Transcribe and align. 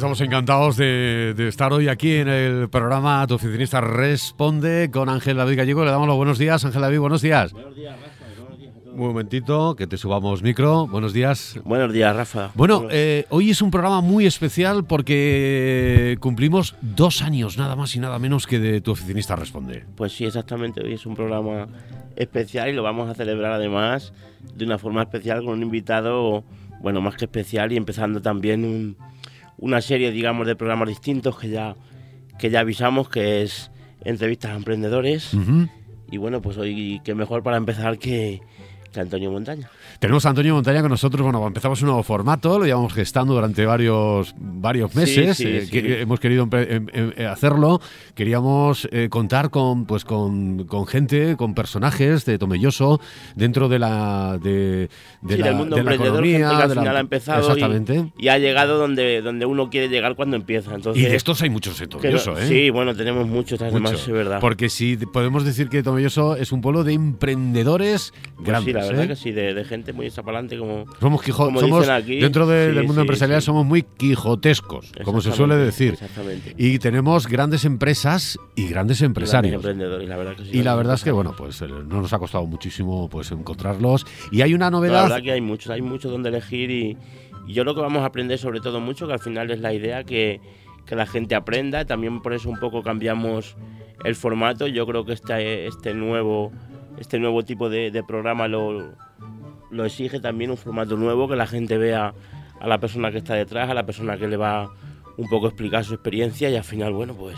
estamos 0.00 0.20
encantados 0.22 0.78
de, 0.78 1.34
estar 1.46 1.74
hoy 1.74 1.88
aquí 1.88 2.14
en 2.14 2.28
el 2.28 2.70
programa 2.70 3.26
Tu 3.26 3.34
Oficinista 3.34 3.82
Responde 3.82 4.90
con 4.90 5.10
Ángel 5.10 5.36
David 5.36 5.58
Gallego. 5.58 5.84
Le 5.84 5.90
damos 5.90 6.08
los 6.08 6.16
buenos 6.16 6.38
días. 6.38 6.64
Ángel 6.64 6.80
David, 6.80 7.00
buenos 7.00 7.20
días. 7.20 7.52
Buenos 7.52 7.76
días, 7.76 7.94
Rafa. 8.00 8.90
Un 8.94 8.98
momentito, 8.98 9.76
que 9.76 9.86
te 9.86 9.98
subamos 9.98 10.42
micro. 10.42 10.86
Buenos 10.86 11.12
días. 11.12 11.60
Buenos 11.64 11.92
días, 11.92 12.16
Rafa. 12.16 12.50
Bueno, 12.54 12.86
eh, 12.90 13.26
hoy 13.28 13.50
es 13.50 13.60
un 13.60 13.70
programa 13.70 14.00
muy 14.00 14.24
especial 14.24 14.86
porque 14.86 16.16
cumplimos 16.18 16.76
dos 16.80 17.20
años, 17.20 17.58
nada 17.58 17.76
más 17.76 17.94
y 17.94 17.98
nada 17.98 18.18
menos 18.18 18.46
que 18.46 18.58
de 18.58 18.80
Tu 18.80 18.92
Oficinista 18.92 19.36
Responde. 19.36 19.84
Pues 19.96 20.12
sí, 20.12 20.24
exactamente. 20.24 20.82
Hoy 20.82 20.94
es 20.94 21.04
un 21.04 21.14
programa 21.14 21.68
especial 22.16 22.70
y 22.70 22.72
lo 22.72 22.82
vamos 22.82 23.10
a 23.10 23.14
celebrar 23.14 23.52
además 23.52 24.14
de 24.54 24.64
una 24.64 24.78
forma 24.78 25.02
especial 25.02 25.44
con 25.44 25.58
un 25.58 25.62
invitado, 25.62 26.42
bueno, 26.80 27.02
más 27.02 27.16
que 27.16 27.26
especial 27.26 27.70
y 27.72 27.76
empezando 27.76 28.22
también 28.22 28.64
un 28.64 29.09
una 29.60 29.80
serie, 29.80 30.10
digamos, 30.10 30.46
de 30.46 30.56
programas 30.56 30.88
distintos 30.88 31.38
que 31.38 31.50
ya, 31.50 31.76
que 32.38 32.50
ya 32.50 32.60
avisamos, 32.60 33.08
que 33.08 33.42
es 33.42 33.70
entrevistas 34.04 34.52
a 34.52 34.56
emprendedores. 34.56 35.32
Y 36.10 36.16
bueno, 36.16 36.42
pues 36.42 36.56
hoy 36.56 37.00
qué 37.04 37.14
mejor 37.14 37.42
para 37.42 37.56
empezar 37.56 37.98
que, 37.98 38.40
Antonio 38.98 39.30
Montaña. 39.30 39.70
Tenemos 39.98 40.26
a 40.26 40.30
Antonio 40.30 40.54
Montaña 40.54 40.80
con 40.80 40.90
nosotros. 40.90 41.22
Bueno, 41.22 41.46
empezamos 41.46 41.80
un 41.82 41.86
nuevo 41.88 42.02
formato, 42.02 42.58
lo 42.58 42.64
llevamos 42.64 42.92
gestando 42.92 43.34
durante 43.34 43.64
varios, 43.64 44.34
varios 44.38 44.94
meses. 44.94 45.40
Eh, 45.40 46.00
hemos 46.00 46.18
querido 46.18 46.48
em, 46.52 46.86
em, 46.92 47.12
eh, 47.16 47.26
hacerlo. 47.26 47.80
Queríamos 48.14 48.88
eh, 48.90 49.08
contar 49.08 49.50
con, 49.50 49.86
pues, 49.86 50.04
con, 50.04 50.66
gente, 50.88 51.36
con 51.36 51.54
personajes 51.54 52.24
de 52.24 52.38
Tomelloso 52.38 53.00
dentro 53.36 53.68
de 53.68 53.78
la, 53.78 54.38
de, 54.42 54.88
la, 55.22 55.36
del 55.36 55.54
mundo 55.54 55.76
emprendedor, 55.76 56.22
que 56.22 56.44
al 56.44 56.70
final 56.70 56.96
ha 56.96 57.00
empezado 57.00 57.40
exactamente. 57.40 58.12
Y, 58.18 58.28
ha 58.28 58.38
llegado 58.38 58.78
donde, 58.78 59.22
donde 59.22 59.46
uno 59.46 59.70
quiere 59.70 59.88
llegar 59.88 60.16
cuando 60.16 60.36
empieza. 60.36 60.74
Entonces, 60.74 61.02
y 61.02 61.06
de 61.06 61.16
estos 61.16 61.42
hay 61.42 61.50
muchos 61.50 61.80
en 61.80 61.88
Tomelloso, 61.88 62.38
¿eh? 62.38 62.46
Sí, 62.48 62.70
bueno, 62.70 62.94
tenemos 62.96 63.28
muchos, 63.28 63.60
además, 63.60 63.92
es 63.92 64.08
verdad. 64.08 64.40
Porque 64.40 64.68
si 64.68 64.96
podemos 64.96 65.44
decir 65.44 65.68
que 65.68 65.82
Tomelloso 65.82 66.36
es 66.36 66.52
un 66.52 66.60
pueblo 66.60 66.84
de 66.84 66.94
emprendedores 66.94 68.12
pues 68.36 68.48
grandes 68.48 68.79
la 68.80 68.86
verdad 68.86 69.04
¿eh? 69.04 69.08
que 69.08 69.16
sí, 69.16 69.32
de, 69.32 69.64
gente 69.64 69.92
muy 69.92 70.10
zapalante 70.10 70.58
como, 70.58 70.86
somos, 71.00 71.24
somos 71.24 71.88
aquí. 71.88 72.20
Dentro 72.20 72.46
del 72.46 72.84
mundo 72.84 73.02
empresarial 73.02 73.42
somos 73.42 73.64
muy 73.64 73.82
quijotescos, 73.82 74.92
como 75.04 75.20
se 75.20 75.32
suele 75.32 75.56
decir. 75.56 75.94
Exactamente. 75.94 76.54
Y 76.56 76.78
tenemos 76.78 77.26
grandes 77.26 77.64
empresas 77.64 78.38
y 78.56 78.68
grandes 78.68 79.02
empresarios. 79.02 79.62
Y 79.64 80.06
la 80.06 80.16
verdad, 80.16 80.36
que 80.36 80.56
y 80.56 80.62
la 80.62 80.74
verdad 80.74 80.94
es 80.94 81.04
que, 81.04 81.12
bueno, 81.12 81.34
pues 81.36 81.62
eh, 81.62 81.68
no 81.68 82.00
nos 82.00 82.12
ha 82.12 82.18
costado 82.18 82.46
muchísimo 82.46 83.08
pues 83.08 83.30
encontrarlos. 83.32 84.06
Y 84.30 84.42
hay 84.42 84.54
una 84.54 84.70
novedad... 84.70 84.94
La 84.94 85.02
verdad 85.02 85.22
que 85.22 85.32
hay 85.32 85.40
muchos, 85.40 85.70
hay 85.70 85.82
muchos 85.82 86.10
donde 86.10 86.28
elegir 86.28 86.70
y, 86.70 86.96
yo 87.48 87.64
lo 87.64 87.74
que 87.74 87.80
vamos 87.80 88.02
a 88.02 88.06
aprender 88.06 88.38
sobre 88.38 88.60
todo 88.60 88.80
mucho, 88.80 89.06
que 89.06 89.12
al 89.12 89.18
final 89.18 89.50
es 89.50 89.60
la 89.60 89.72
idea 89.72 90.04
que, 90.04 90.40
que 90.86 90.94
la 90.94 91.06
gente 91.06 91.34
aprenda. 91.34 91.84
También 91.84 92.22
por 92.22 92.32
eso 92.32 92.48
un 92.48 92.60
poco 92.60 92.82
cambiamos 92.82 93.56
el 94.04 94.14
formato. 94.14 94.66
Yo 94.66 94.86
creo 94.86 95.04
que 95.04 95.14
este, 95.14 95.66
este 95.66 95.94
nuevo 95.94 96.52
este 97.00 97.18
nuevo 97.18 97.42
tipo 97.42 97.68
de, 97.68 98.04
programa 98.06 98.46
lo, 98.46 98.92
lo, 99.70 99.84
exige 99.84 100.20
también 100.20 100.50
un 100.50 100.56
formato 100.56 100.96
nuevo, 100.96 101.26
que 101.28 101.34
la 101.34 101.46
gente 101.46 101.78
vea 101.78 102.14
a 102.60 102.68
la 102.68 102.78
persona 102.78 103.10
que 103.10 103.18
está 103.18 103.34
detrás, 103.34 103.70
a 103.70 103.74
la 103.74 103.86
persona 103.86 104.18
que 104.18 104.28
le 104.28 104.36
va 104.36 104.70
un 105.16 105.28
poco 105.28 105.46
a 105.46 105.48
explicar 105.48 105.84
su 105.84 105.94
experiencia 105.94 106.50
y 106.50 106.56
al 106.56 106.64
final, 106.64 106.92
bueno, 106.92 107.14
pues 107.14 107.36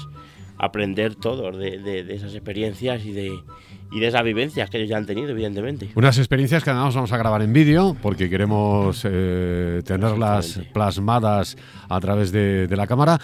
aprender 0.59 1.15
todo 1.15 1.51
de, 1.53 2.07
esas 2.15 2.35
experiencias 2.35 3.05
y 3.05 3.13
de, 3.13 3.33
y 3.91 4.01
de 4.01 4.07
esas 4.07 4.23
vivencias 4.23 4.69
que 4.69 4.79
ellos 4.79 4.91
ya 4.91 4.97
han 4.97 5.07
tenido, 5.07 5.31
evidentemente. 5.31 5.91
Unas 5.95 6.19
experiencias 6.19 6.63
que 6.63 6.71
además 6.71 6.95
vamos 6.95 7.13
a 7.13 7.17
grabar 7.17 7.43
en 7.43 7.53
vídeo 7.53 7.97
porque 8.03 8.29
queremos 8.29 9.05
eh, 9.05 9.83
tenerlas 9.85 10.61
plasmadas 10.73 11.57
a 11.89 12.01
través 12.01 12.33
de, 12.33 12.67
de 12.67 12.77
la 12.77 12.87
cámara 12.87 13.19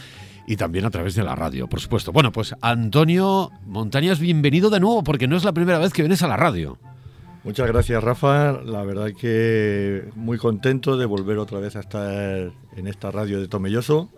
y 0.48 0.56
también 0.56 0.86
a 0.86 0.90
través 0.90 1.14
de 1.14 1.22
la 1.22 1.34
radio, 1.34 1.68
por 1.68 1.78
supuesto. 1.78 2.10
Bueno, 2.10 2.32
pues 2.32 2.54
Antonio 2.62 3.50
Montañas, 3.66 4.18
bienvenido 4.18 4.70
de 4.70 4.80
nuevo, 4.80 5.04
porque 5.04 5.28
no 5.28 5.36
es 5.36 5.44
la 5.44 5.52
primera 5.52 5.78
vez 5.78 5.92
que 5.92 6.00
vienes 6.00 6.22
a 6.22 6.28
la 6.28 6.38
radio. 6.38 6.78
Muchas 7.44 7.68
gracias, 7.68 8.02
Rafa. 8.02 8.52
La 8.62 8.82
verdad 8.82 9.10
que 9.12 10.08
muy 10.16 10.38
contento 10.38 10.96
de 10.96 11.04
volver 11.04 11.36
otra 11.36 11.58
vez 11.58 11.76
a 11.76 11.80
estar 11.80 12.50
en 12.76 12.86
esta 12.86 13.10
radio 13.10 13.42
de 13.42 13.48
Tomelloso 13.48 14.08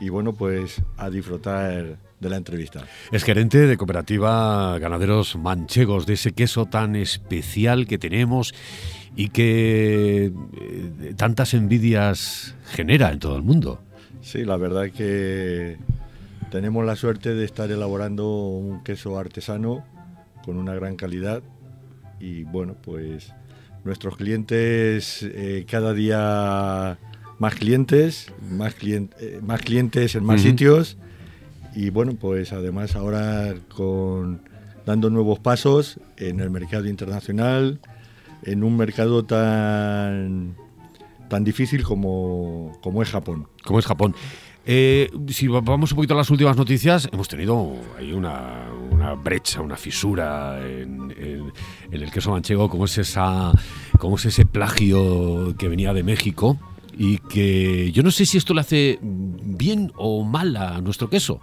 y 0.00 0.08
bueno, 0.08 0.32
pues 0.32 0.80
a 0.96 1.10
disfrutar 1.10 1.98
de 2.18 2.30
la 2.30 2.36
entrevista. 2.36 2.84
Es 3.12 3.22
gerente 3.22 3.66
de 3.66 3.76
Cooperativa 3.76 4.78
Ganaderos 4.78 5.36
Manchegos, 5.36 6.06
de 6.06 6.14
ese 6.14 6.32
queso 6.32 6.64
tan 6.64 6.96
especial 6.96 7.86
que 7.86 7.98
tenemos 7.98 8.54
y 9.16 9.28
que 9.28 10.32
eh, 10.60 11.14
tantas 11.14 11.52
envidias 11.52 12.54
genera 12.70 13.12
en 13.12 13.18
todo 13.18 13.36
el 13.36 13.42
mundo. 13.42 13.82
Sí, 14.20 14.44
la 14.44 14.56
verdad 14.56 14.90
que 14.90 15.76
tenemos 16.50 16.84
la 16.84 16.96
suerte 16.96 17.34
de 17.34 17.44
estar 17.44 17.70
elaborando 17.70 18.28
un 18.48 18.82
queso 18.82 19.18
artesano 19.18 19.84
con 20.44 20.56
una 20.56 20.74
gran 20.74 20.96
calidad. 20.96 21.42
Y 22.20 22.44
bueno, 22.44 22.74
pues 22.82 23.32
nuestros 23.84 24.16
clientes 24.16 25.22
eh, 25.22 25.64
cada 25.70 25.92
día 25.94 26.98
más 27.38 27.54
clientes, 27.54 28.32
más, 28.50 28.74
eh, 28.82 29.40
más 29.42 29.60
clientes 29.62 30.14
en 30.14 30.24
más 30.24 30.42
sitios. 30.42 30.96
Y 31.74 31.90
bueno, 31.90 32.14
pues 32.14 32.52
además 32.52 32.96
ahora 32.96 33.54
con 33.68 34.40
dando 34.84 35.10
nuevos 35.10 35.38
pasos 35.38 36.00
en 36.16 36.40
el 36.40 36.50
mercado 36.50 36.86
internacional, 36.86 37.78
en 38.42 38.64
un 38.64 38.76
mercado 38.76 39.24
tan 39.24 40.56
tan 41.28 41.44
difícil 41.44 41.84
como, 41.84 42.78
como 42.82 43.02
es 43.02 43.10
Japón. 43.10 43.46
Como 43.68 43.80
es 43.80 43.86
Japón. 43.86 44.14
Eh, 44.64 45.10
si 45.28 45.46
vamos 45.46 45.92
un 45.92 45.96
poquito 45.96 46.14
a 46.14 46.16
las 46.16 46.30
últimas 46.30 46.56
noticias, 46.56 47.06
hemos 47.12 47.28
tenido 47.28 47.74
ahí 47.98 48.14
una, 48.14 48.64
una 48.90 49.12
brecha, 49.12 49.60
una 49.60 49.76
fisura 49.76 50.58
en, 50.66 51.12
el 51.90 52.10
queso 52.10 52.30
manchego, 52.30 52.70
como 52.70 52.86
es, 52.86 52.96
esa, 52.96 53.52
como 53.98 54.16
es 54.16 54.24
ese 54.24 54.46
plagio 54.46 55.54
que 55.58 55.68
venía 55.68 55.92
de 55.92 56.02
México 56.02 56.58
y 56.96 57.18
que 57.18 57.92
yo 57.92 58.02
no 58.02 58.10
sé 58.10 58.24
si 58.24 58.38
esto 58.38 58.54
le 58.54 58.62
hace 58.62 58.98
bien 59.02 59.92
o 59.96 60.24
mal 60.24 60.56
a 60.56 60.80
nuestro 60.80 61.10
queso. 61.10 61.40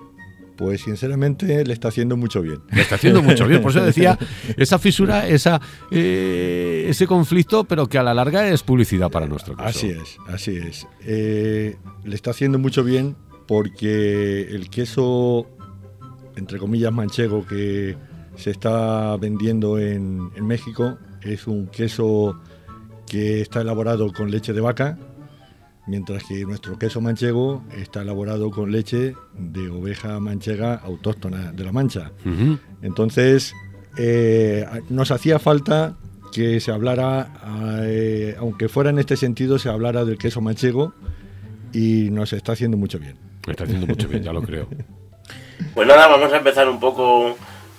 Pues 0.56 0.82
sinceramente 0.82 1.66
le 1.66 1.74
está 1.74 1.90
haciendo 1.90 2.16
mucho 2.18 2.42
bien. 2.42 2.62
Le 2.72 2.82
está 2.82 2.96
haciendo 2.96 3.22
mucho 3.22 3.48
bien, 3.48 3.62
por 3.62 3.72
eso 3.72 3.82
decía, 3.86 4.18
esa 4.58 4.80
fisura, 4.80 5.28
esa, 5.28 5.60
eh, 5.92 6.86
ese 6.90 7.08
conflicto, 7.08 7.64
pero 7.66 7.88
que 7.88 7.98
a 7.98 8.04
la 8.04 8.14
larga 8.14 8.48
es 8.48 8.64
publicidad 8.64 9.10
para 9.10 9.28
nuestro 9.28 9.56
queso. 9.56 9.68
Así 9.68 9.90
es, 9.90 10.18
así 10.28 10.58
es. 10.58 10.88
Eh, 11.06 11.76
le 12.04 12.16
está 12.16 12.32
haciendo 12.32 12.60
mucho 12.60 12.84
bien 12.84 13.16
porque 13.48 14.42
el 14.50 14.70
queso, 14.70 15.48
entre 16.36 16.58
comillas, 16.58 16.92
manchego 16.92 17.46
que 17.46 17.98
se 18.36 18.52
está 18.52 19.18
vendiendo 19.18 19.80
en, 19.80 20.32
en 20.36 20.48
México 20.48 20.98
es 21.22 21.48
un 21.48 21.68
queso 21.68 22.40
que 23.08 23.42
está 23.42 23.62
elaborado 23.62 24.12
con 24.12 24.32
leche 24.32 24.54
de 24.54 24.62
vaca, 24.62 24.98
mientras 25.88 26.23
que 26.23 26.46
nuestro 26.46 26.78
queso 26.78 27.01
manchego 27.01 27.63
está 27.78 28.01
elaborado 28.01 28.51
con 28.51 28.72
leche 28.72 29.16
de 29.34 29.69
oveja 29.69 30.19
manchega 30.19 30.75
autóctona 30.75 31.51
de 31.51 31.63
la 31.63 31.72
Mancha. 31.72 32.12
Entonces, 32.81 33.53
eh, 33.97 34.66
nos 34.90 35.12
hacía 35.12 35.40
falta 35.40 35.96
que 36.34 36.59
se 36.59 36.72
hablara, 36.72 37.81
eh, 37.84 38.35
aunque 38.40 38.68
fuera 38.68 38.90
en 38.90 39.00
este 39.00 39.16
sentido, 39.16 39.57
se 39.57 39.69
hablara 39.69 40.03
del 40.03 40.18
queso 40.18 40.41
manchego 40.41 40.94
y 41.72 42.09
nos 42.12 42.34
está 42.34 42.53
haciendo 42.53 42.78
mucho 42.78 43.00
bien. 43.00 43.17
está 43.47 43.63
haciendo 43.63 43.88
mucho 43.88 44.07
bien, 44.07 44.23
ya 44.23 44.34
lo 44.34 44.41
creo. 44.41 44.67
Pues 45.73 45.88
nada, 45.88 46.07
vamos 46.07 46.34
a 46.34 46.38
empezar 46.38 46.67
un 46.67 46.81
poco, 46.81 47.38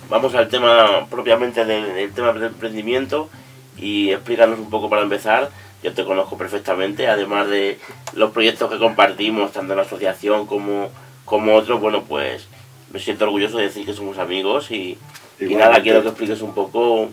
vamos 0.09 0.35
al 0.35 0.49
tema 0.49 1.07
propiamente 1.11 1.63
del 1.67 2.11
tema 2.13 2.33
del 2.33 2.45
emprendimiento 2.45 3.29
y 3.77 4.11
explícanos 4.11 4.59
un 4.59 4.71
poco 4.71 4.89
para 4.89 5.03
empezar 5.03 5.51
yo 5.87 5.93
te 5.93 6.05
conozco 6.05 6.37
perfectamente, 6.37 7.07
además 7.07 7.49
de 7.49 7.79
los 8.15 8.33
proyectos 8.33 8.69
que 8.69 8.77
compartimos, 8.77 9.53
tanto 9.53 9.73
en 9.73 9.77
la 9.77 9.85
asociación 9.85 10.45
como, 10.45 10.91
como 11.25 11.55
otros, 11.55 11.81
bueno, 11.81 12.03
pues 12.03 12.49
me 12.93 12.99
siento 12.99 13.25
orgulloso 13.25 13.59
de 13.59 13.67
decir 13.67 13.87
que 13.87 13.93
somos 13.93 14.19
amigos 14.19 14.73
y, 14.73 14.99
nada, 15.39 15.81
quiero 15.81 16.03
que 16.03 16.09
expliques 16.09 16.43
un 16.43 16.55
poco, 16.55 17.09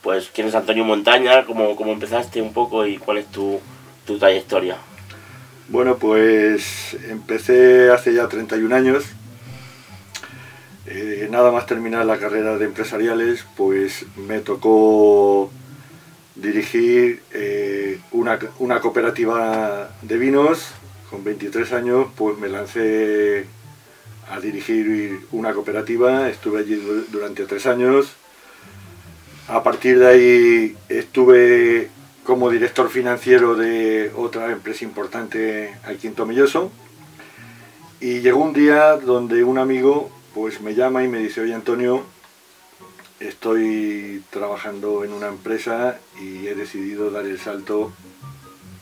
pues, 0.00 0.30
quién 0.32 0.46
es 0.46 0.54
Antonio 0.54 0.84
Montaña, 0.84 1.44
cómo, 1.44 1.74
cómo 1.74 1.90
empezaste 1.90 2.40
un 2.40 2.52
poco 2.52 2.86
y 2.86 2.98
cuál 2.98 3.18
es 3.18 3.26
tu, 3.32 3.58
tu 4.06 4.16
trayectoria. 4.16 4.76
Bueno, 5.66 5.96
pues 5.96 6.96
empecé 7.08 7.90
hace 7.90 8.14
ya 8.14 8.28
31 8.28 8.76
años. 8.76 9.06
Eh, 10.86 11.26
nada 11.32 11.50
más 11.50 11.66
terminar 11.66 12.06
la 12.06 12.18
carrera 12.18 12.58
de 12.58 12.64
empresariales, 12.64 13.44
pues 13.56 14.06
me 14.14 14.38
tocó 14.38 15.50
dirigir 16.34 17.22
eh, 17.32 18.00
una, 18.12 18.38
una, 18.58 18.80
cooperativa 18.80 19.90
de 20.02 20.18
vinos. 20.18 20.68
Con 21.10 21.24
23 21.24 21.72
años 21.72 22.08
pues 22.16 22.38
me 22.38 22.48
lancé 22.48 23.46
a 24.30 24.40
dirigir 24.40 25.26
una 25.32 25.52
cooperativa, 25.52 26.28
estuve 26.28 26.60
allí 26.60 26.82
durante 27.10 27.44
tres 27.44 27.66
años. 27.66 28.14
A 29.48 29.62
partir 29.62 29.98
de 29.98 30.06
ahí 30.06 30.76
estuve 30.88 31.90
como 32.24 32.50
director 32.50 32.88
financiero 32.88 33.56
de 33.56 34.12
otra 34.16 34.52
empresa 34.52 34.84
importante 34.84 35.74
aquí 35.84 36.06
en 36.06 36.14
Tomilloso. 36.14 36.70
Y 38.00 38.20
llegó 38.20 38.42
un 38.42 38.52
día 38.52 38.96
donde 38.96 39.44
un 39.44 39.58
amigo 39.58 40.10
pues 40.34 40.60
me 40.60 40.74
llama 40.74 41.04
y 41.04 41.08
me 41.08 41.18
dice, 41.18 41.40
oye 41.40 41.54
Antonio, 41.54 42.04
estoy 43.28 44.22
trabajando 44.30 45.04
en 45.04 45.12
una 45.12 45.28
empresa 45.28 45.98
y 46.20 46.46
he 46.46 46.54
decidido 46.54 47.10
dar 47.10 47.26
el 47.26 47.38
salto 47.38 47.92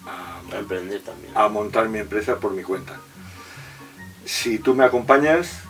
a, 0.07 0.57
emprender 0.57 1.01
también. 1.03 1.33
A 1.37 1.49
montar 1.49 1.89
mi 1.89 1.99
empresa 1.99 2.39
por 2.39 2.53
mi 2.53 2.63
cuenta. 2.63 2.97
Si 4.25 4.59
tú 4.59 4.75
me 4.75 4.85
acompañas, 4.85 5.61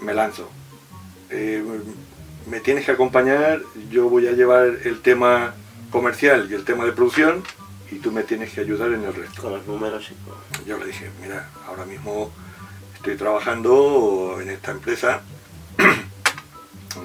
me 0.00 0.14
lanzo. 0.14 0.50
Eh, 1.30 1.64
me 2.46 2.60
tienes 2.60 2.84
que 2.84 2.92
acompañar, 2.92 3.60
yo 3.90 4.08
voy 4.08 4.26
a 4.26 4.32
llevar 4.32 4.66
el 4.84 5.00
tema 5.00 5.54
comercial 5.90 6.48
y 6.50 6.54
el 6.54 6.64
tema 6.64 6.84
de 6.84 6.92
producción 6.92 7.44
y 7.90 7.96
tú 7.96 8.12
me 8.12 8.22
tienes 8.22 8.52
que 8.52 8.60
ayudar 8.60 8.92
en 8.92 9.04
el 9.04 9.14
resto. 9.14 9.42
Con 9.42 9.52
los 9.52 9.66
números 9.66 10.10
y 10.10 10.68
Yo 10.68 10.78
le 10.78 10.86
dije, 10.86 11.10
mira, 11.20 11.50
ahora 11.66 11.84
mismo 11.84 12.32
estoy 12.94 13.16
trabajando 13.16 14.38
en 14.40 14.50
esta 14.50 14.72
empresa, 14.72 15.22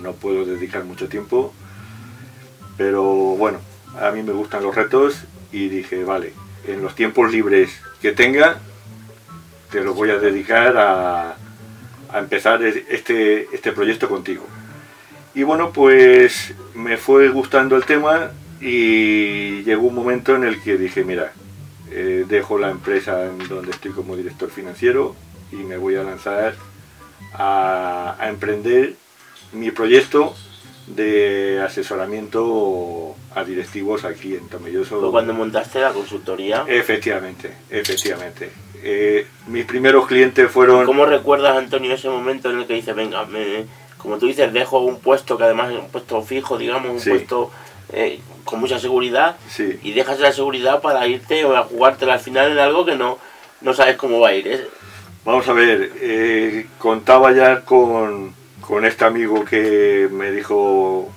no 0.01 0.13
puedo 0.13 0.45
dedicar 0.45 0.83
mucho 0.83 1.07
tiempo, 1.07 1.53
pero 2.77 3.03
bueno, 3.03 3.59
a 3.99 4.11
mí 4.11 4.23
me 4.23 4.33
gustan 4.33 4.63
los 4.63 4.75
retos 4.75 5.23
y 5.51 5.69
dije, 5.69 6.03
vale, 6.03 6.33
en 6.67 6.81
los 6.81 6.95
tiempos 6.95 7.31
libres 7.31 7.71
que 8.01 8.11
tenga, 8.11 8.59
te 9.71 9.81
lo 9.81 9.93
voy 9.93 10.09
a 10.09 10.17
dedicar 10.17 10.77
a, 10.77 11.35
a 12.09 12.19
empezar 12.19 12.63
este, 12.63 13.47
este 13.53 13.71
proyecto 13.71 14.09
contigo. 14.09 14.45
Y 15.33 15.43
bueno, 15.43 15.71
pues 15.71 16.53
me 16.73 16.97
fue 16.97 17.29
gustando 17.29 17.75
el 17.75 17.85
tema 17.85 18.31
y 18.61 19.63
llegó 19.63 19.87
un 19.87 19.95
momento 19.95 20.35
en 20.35 20.45
el 20.45 20.61
que 20.61 20.77
dije, 20.77 21.03
mira, 21.03 21.33
eh, 21.91 22.25
dejo 22.27 22.57
la 22.57 22.71
empresa 22.71 23.25
en 23.25 23.37
donde 23.47 23.71
estoy 23.71 23.91
como 23.91 24.15
director 24.15 24.49
financiero 24.49 25.15
y 25.51 25.57
me 25.57 25.77
voy 25.77 25.95
a 25.95 26.03
lanzar 26.03 26.55
a, 27.33 28.17
emprender 28.21 28.95
mi 29.55 29.71
proyecto 29.71 30.35
de 30.87 31.61
asesoramiento 31.65 33.15
a 33.33 33.43
directivos 33.43 34.05
aquí 34.05 34.35
en 34.35 34.47
Tomelloso. 34.47 35.11
cuando 35.11 35.33
montaste 35.33 35.79
la 35.79 35.91
consultoría? 35.91 36.63
Efectivamente, 36.67 37.51
efectivamente. 37.69 38.51
Eh, 38.83 39.25
mis 39.47 39.65
primeros 39.65 40.05
clientes 40.05 40.51
fueron... 40.51 40.85
¿Cómo 40.85 41.05
recuerdas, 41.05 41.57
Antonio, 41.57 41.93
ese 41.93 42.09
momento 42.09 42.51
en 42.51 42.59
el 42.59 42.67
que 42.67 42.75
dices, 42.75 42.95
venga, 42.95 43.27
como 43.97 44.19
tú 44.19 44.27
dices, 44.27 44.53
dejo 44.53 44.79
un 44.79 44.99
puesto 44.99 45.37
que 45.37 45.45
además 45.45 45.71
es 45.71 45.79
un 45.79 45.89
puesto 45.89 46.21
fijo, 46.21 46.57
digamos, 46.57 46.91
un 46.91 47.11
puesto 47.11 47.51
eh, 47.91 48.19
con 48.43 48.59
mucha 48.59 48.79
seguridad 48.79 49.37
y 49.81 49.91
dejas 49.93 50.19
la 50.19 50.31
seguridad 50.31 50.81
para 50.81 51.07
irte 51.07 51.45
o 51.45 51.55
a 51.55 51.63
jugártela 51.63 52.13
al 52.13 52.19
final 52.19 52.51
en 52.51 52.59
algo 52.59 52.85
que 52.85 52.95
no, 52.95 53.17
no 53.61 53.73
sabes 53.73 53.95
cómo 53.95 54.19
va 54.19 54.29
a 54.29 54.35
ir. 54.35 54.47
¿eh? 54.47 54.67
Vamos 55.23 55.47
a 55.47 55.53
ver, 55.53 55.91
eh, 55.95 56.67
contaba 56.77 57.31
ya 57.31 57.61
con, 57.61 58.35
con, 58.67 58.85
este 58.85 59.05
amigo 59.05 59.45
que 59.45 60.09
me 60.11 60.31
dijo, 60.31 61.11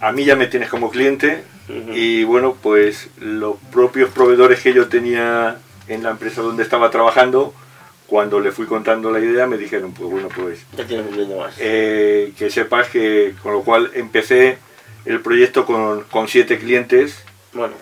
a 0.00 0.12
mí 0.12 0.24
ya 0.24 0.36
me 0.36 0.46
tienes 0.46 0.68
como 0.68 0.90
cliente 0.90 1.44
y 1.92 2.24
bueno, 2.24 2.56
pues 2.60 3.08
los 3.18 3.56
propios 3.72 4.10
proveedores 4.10 4.60
que 4.60 4.72
yo 4.72 4.88
tenía 4.88 5.58
en 5.88 6.02
la 6.02 6.10
empresa 6.10 6.42
donde 6.42 6.62
estaba 6.62 6.90
trabajando, 6.90 7.54
cuando 8.06 8.40
le 8.40 8.52
fui 8.52 8.66
contando 8.66 9.10
la 9.10 9.20
idea 9.20 9.46
me 9.46 9.56
dijeron, 9.56 9.94
pues 9.94 10.10
bueno, 10.10 10.28
pues... 10.34 10.64
Eh, 11.58 12.32
que 12.36 12.50
sepas 12.50 12.88
que 12.88 13.34
con 13.42 13.52
lo 13.52 13.62
cual 13.62 13.90
empecé 13.94 14.58
el 15.04 15.20
proyecto 15.20 15.64
con, 15.64 16.02
con 16.04 16.28
siete 16.28 16.58
clientes. 16.58 17.24
Bueno. 17.52 17.74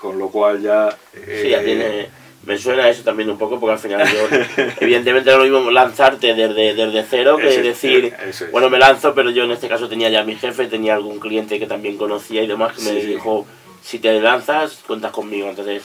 Con 0.00 0.18
lo 0.18 0.28
cual 0.28 0.62
ya... 0.62 0.96
sí, 1.12 1.48
ya 1.50 1.60
eh, 1.60 1.64
tiene... 1.64 2.21
Me 2.44 2.58
suena 2.58 2.88
eso 2.88 3.04
también 3.04 3.30
un 3.30 3.38
poco 3.38 3.60
porque 3.60 3.74
al 3.74 3.78
final 3.78 4.08
yo, 4.08 4.64
evidentemente 4.80 5.30
no 5.30 5.38
lo 5.38 5.44
mismo 5.44 5.70
lanzarte 5.70 6.34
desde, 6.34 6.74
desde 6.74 7.04
cero 7.08 7.36
que 7.36 7.62
decir, 7.62 8.12
bueno, 8.50 8.68
me 8.68 8.78
lanzo, 8.78 9.14
pero 9.14 9.30
yo 9.30 9.44
en 9.44 9.52
este 9.52 9.68
caso 9.68 9.88
tenía 9.88 10.08
ya 10.08 10.24
mi 10.24 10.34
jefe, 10.34 10.66
tenía 10.66 10.94
algún 10.94 11.20
cliente 11.20 11.60
que 11.60 11.66
también 11.66 11.96
conocía 11.96 12.42
y 12.42 12.48
demás 12.48 12.76
que 12.76 12.82
me 12.82 12.94
dijo, 13.00 13.46
si 13.80 14.00
te 14.00 14.20
lanzas, 14.20 14.82
cuentas 14.86 15.12
conmigo. 15.12 15.48
Entonces, 15.48 15.84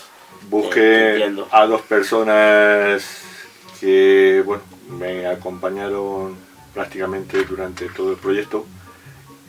busqué 0.49 1.17
eh, 1.17 1.35
a 1.51 1.65
dos 1.67 1.81
personas 1.83 3.23
que 3.79 4.41
bueno, 4.43 4.63
me 4.89 5.27
acompañaron 5.27 6.35
prácticamente 6.73 7.43
durante 7.43 7.87
todo 7.89 8.11
el 8.11 8.17
proyecto 8.17 8.65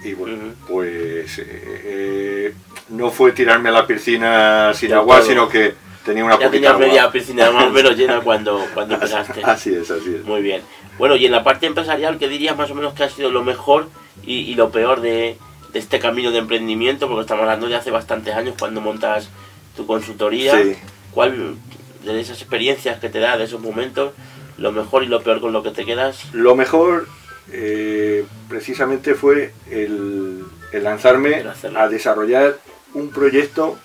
y 0.03 0.15
bueno, 0.15 0.55
pues 0.67 1.39
eh, 1.39 1.45
eh, 1.47 2.55
no 2.91 3.11
fue 3.11 3.33
tirarme 3.33 3.71
a 3.71 3.73
la 3.73 3.87
piscina 3.87 4.73
sin 4.75 4.93
agua, 4.93 5.23
sino 5.23 5.49
que 5.49 5.75
tenía 6.05 6.25
una 6.25 6.39
ya 6.39 6.51
tenía 6.51 6.77
media 6.77 7.11
piscina 7.11 7.51
más 7.51 7.65
o 7.65 7.71
menos 7.71 7.97
llena 7.97 8.21
cuando, 8.21 8.65
cuando 8.75 8.95
empezaste. 8.95 9.43
Así 9.45 9.75
es, 9.75 9.91
así 9.91 10.15
es. 10.17 10.25
Muy 10.25 10.43
bien. 10.43 10.63
Bueno, 10.99 11.17
y 11.17 11.27
en 11.27 11.33
la 11.33 11.45
parte 11.45 11.67
empresarial, 11.67 12.19
¿qué 12.19 12.29
dirías 12.29 12.57
más 12.57 12.71
o 12.71 12.75
menos 12.75 12.95
que 12.95 13.05
ha 13.05 13.11
sido 13.11 13.31
lo 13.31 13.45
mejor 13.45 13.89
y, 14.25 14.55
lo 14.55 14.71
peor 14.71 15.01
de, 15.01 15.37
de, 15.73 15.79
este 15.79 15.99
camino 15.99 16.31
de 16.31 16.39
emprendimiento? 16.39 17.07
Porque 17.07 17.23
estamos 17.23 17.43
hablando 17.43 17.69
de 17.69 17.77
hace 17.77 17.91
bastantes 17.91 18.35
años 18.35 18.57
cuando 18.59 18.81
montas 18.81 19.29
tu 19.77 19.87
consultoría. 19.87 20.61
Sí. 20.61 20.77
¿Cuál 21.13 21.57
de 22.05 22.21
esas 22.21 22.41
experiencias 22.41 22.99
que 23.01 23.09
te 23.09 23.21
da, 23.21 23.37
de 23.37 23.45
esos 23.45 23.61
momentos, 23.61 24.13
lo 24.57 24.73
mejor 24.73 25.05
y 25.05 25.07
lo 25.07 25.23
peor 25.23 25.41
con 25.41 25.53
lo 25.53 25.63
que 25.63 25.71
te 25.71 25.85
quedas? 25.85 26.33
Lo 26.33 26.55
mejor 26.55 27.07
eh, 27.53 28.27
precisamente 28.49 29.15
fue 29.15 29.53
el, 29.71 30.45
lanzarme 30.73 31.45
a 31.77 31.89
desarrollar 31.89 32.59
un 32.95 33.11
proyecto 33.11 33.79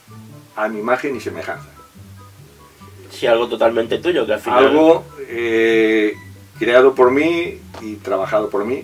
a 0.55 0.67
mi 0.67 0.79
imagen 0.79 1.15
y 1.15 1.19
semejanza. 1.19 1.72
Sí, 3.23 3.27
algo 3.27 3.47
totalmente 3.47 3.99
tuyo, 3.99 4.25
que 4.25 4.33
al 4.33 4.41
final... 4.41 4.65
Algo 4.65 5.05
eh, 5.29 6.13
creado 6.59 6.93
por 6.93 7.09
mí 7.09 7.57
y 7.79 7.95
trabajado 7.95 8.49
por 8.49 8.65
mí. 8.65 8.83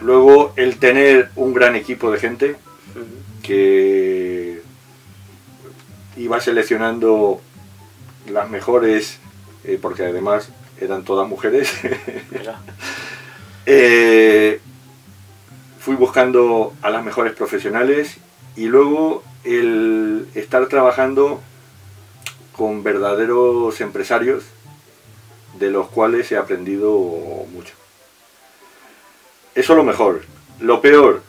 Luego 0.00 0.52
el 0.54 0.78
tener 0.78 1.30
un 1.34 1.52
gran 1.52 1.74
equipo 1.74 2.08
de 2.12 2.20
gente 2.20 2.54
que 3.42 4.62
iba 6.16 6.40
seleccionando 6.40 7.40
las 8.30 8.48
mejores, 8.48 9.18
eh, 9.64 9.76
porque 9.82 10.04
además 10.04 10.50
eran 10.80 11.04
todas 11.04 11.28
mujeres. 11.28 11.72
Eh, 13.68 14.60
fui 15.80 15.96
buscando 15.96 16.72
a 16.82 16.90
las 16.90 17.04
mejores 17.04 17.34
profesionales 17.34 18.18
y 18.54 18.66
luego 18.66 19.24
el 19.42 20.28
estar 20.36 20.68
trabajando 20.68 21.42
con 22.56 22.82
verdaderos 22.82 23.80
empresarios 23.80 24.44
de 25.58 25.70
los 25.70 25.88
cuales 25.88 26.30
he 26.32 26.36
aprendido 26.36 26.90
mucho. 27.52 27.74
Eso 29.54 29.72
es 29.72 29.76
lo 29.76 29.84
mejor. 29.84 30.22
Lo 30.60 30.80
peor, 30.80 31.22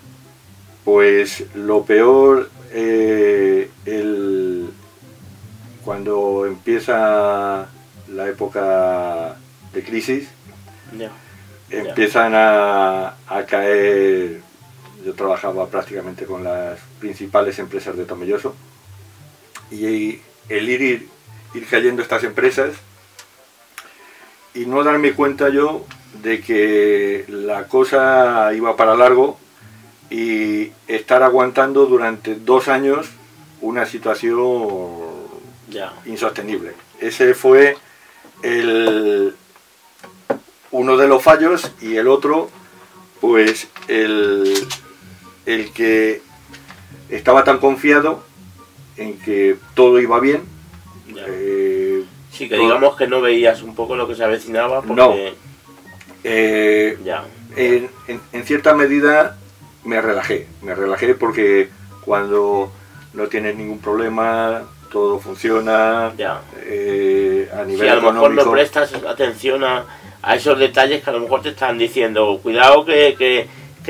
pues 0.84 1.46
lo 1.54 1.84
peor, 1.84 2.50
eh, 2.72 3.70
el, 3.86 4.70
cuando 5.84 6.46
empieza 6.46 7.68
la 8.10 8.28
época 8.28 9.38
de 9.74 9.84
crisis, 9.84 10.30
empiezan 11.70 12.34
A, 12.36 13.16
caer, 13.48 14.42
yo 15.06 15.14
trabajaba 15.14 15.68
prácticamente 15.68 16.26
con 16.26 16.44
las 16.44 16.80
principales 17.00 17.60
empresas 17.60 17.98
de 17.98 18.06
Tomelloso, 18.06 18.56
y 19.72 20.22
el 20.50 20.70
ir, 20.70 21.10
ir, 21.54 21.66
cayendo 21.68 22.02
estas 22.02 22.24
empresas 22.24 22.76
y 24.54 24.66
no 24.66 24.84
darme 24.84 25.14
cuenta 25.14 25.50
yo 25.50 25.86
de 26.22 26.42
que 26.42 27.26
la 27.28 27.68
cosa 27.68 28.54
iba 28.54 28.76
para 28.76 28.96
largo 28.96 29.38
y 30.10 30.72
estar 30.88 31.24
aguantando 31.24 31.86
durante 31.86 32.36
dos 32.36 32.68
años 32.68 33.08
una 33.62 33.86
situación 33.86 35.18
insostenible. 36.06 36.74
Ese 37.00 37.34
fue 37.34 37.78
el, 38.42 39.36
uno 40.72 40.98
de 40.98 41.08
los 41.08 41.22
fallos 41.24 41.72
y 41.82 41.96
el 41.98 42.08
otro, 42.08 42.50
pues 43.20 43.68
el, 43.88 44.68
el 45.46 45.72
que 45.72 46.22
estaba 47.10 47.44
tan 47.44 47.60
confiado 47.60 48.24
en 48.98 49.18
que 49.20 49.58
todo 49.76 50.00
iba 50.00 50.20
bien. 50.20 50.57
Eh, 51.16 52.04
sí, 52.32 52.50
que 52.50 52.58
digamos 52.58 52.96
que 52.96 53.08
no 53.08 53.22
veías 53.22 53.62
un 53.62 53.76
poco 53.76 53.96
lo 53.96 54.08
que 54.08 54.16
se 54.16 54.24
avecinaba 54.24 54.82
porque... 54.82 55.34
Eh, 56.24 56.98
ya. 57.04 57.24
En, 57.56 57.90
en, 58.08 58.44
cierta 58.44 58.76
medida 58.76 59.38
me 59.84 60.02
relajé, 60.02 60.48
me 60.62 60.76
relajé 60.76 61.16
porque 61.16 61.70
cuando 62.02 62.72
no 63.14 63.28
tienes 63.28 63.56
ningún 63.56 63.80
problema, 63.80 64.64
todo 64.92 65.20
funciona 65.20 66.14
ya. 66.18 66.42
Eh, 66.66 67.50
a 67.54 67.64
nivel 67.64 67.88
si 67.88 67.88
a 67.88 67.96
lo 67.96 68.12
mejor 68.14 68.32
no 68.34 68.52
prestas 68.52 68.94
atención 68.94 69.64
a, 69.64 69.86
esos 70.36 70.60
detalles 70.60 71.04
que 71.04 71.10
a 71.10 71.14
lo 71.14 71.22
mejor 71.22 71.42
te 71.42 71.50
están 71.50 71.78
diciendo, 71.78 72.40
cuidado 72.44 72.84
que, 72.86 73.48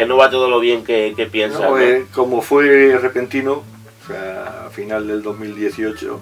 no 0.07 0.17
va 0.17 0.29
todo 0.29 0.49
lo 0.49 0.59
bien 0.59 0.83
que, 0.83 1.13
que 1.15 1.25
piensas. 1.25 1.71
Eh, 1.79 2.05
como 2.13 2.41
fue 2.41 2.97
repentino, 3.01 3.63
o 4.03 4.07
sea, 4.07 4.67
a 4.67 4.69
final 4.69 5.07
del 5.07 5.23
2018, 5.23 6.19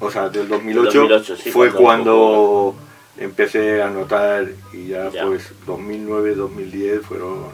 o 0.00 0.10
sea, 0.10 0.28
del 0.28 0.48
2008, 0.48 1.36
fue 1.52 1.72
cuando, 1.72 2.74
empecé 3.18 3.82
a 3.82 3.90
notar 3.90 4.46
y 4.72 4.88
ya, 4.88 5.10
Ya. 5.10 5.26
pues 5.26 5.52
2009, 5.66 6.34
2010 6.34 7.02
fueron 7.02 7.44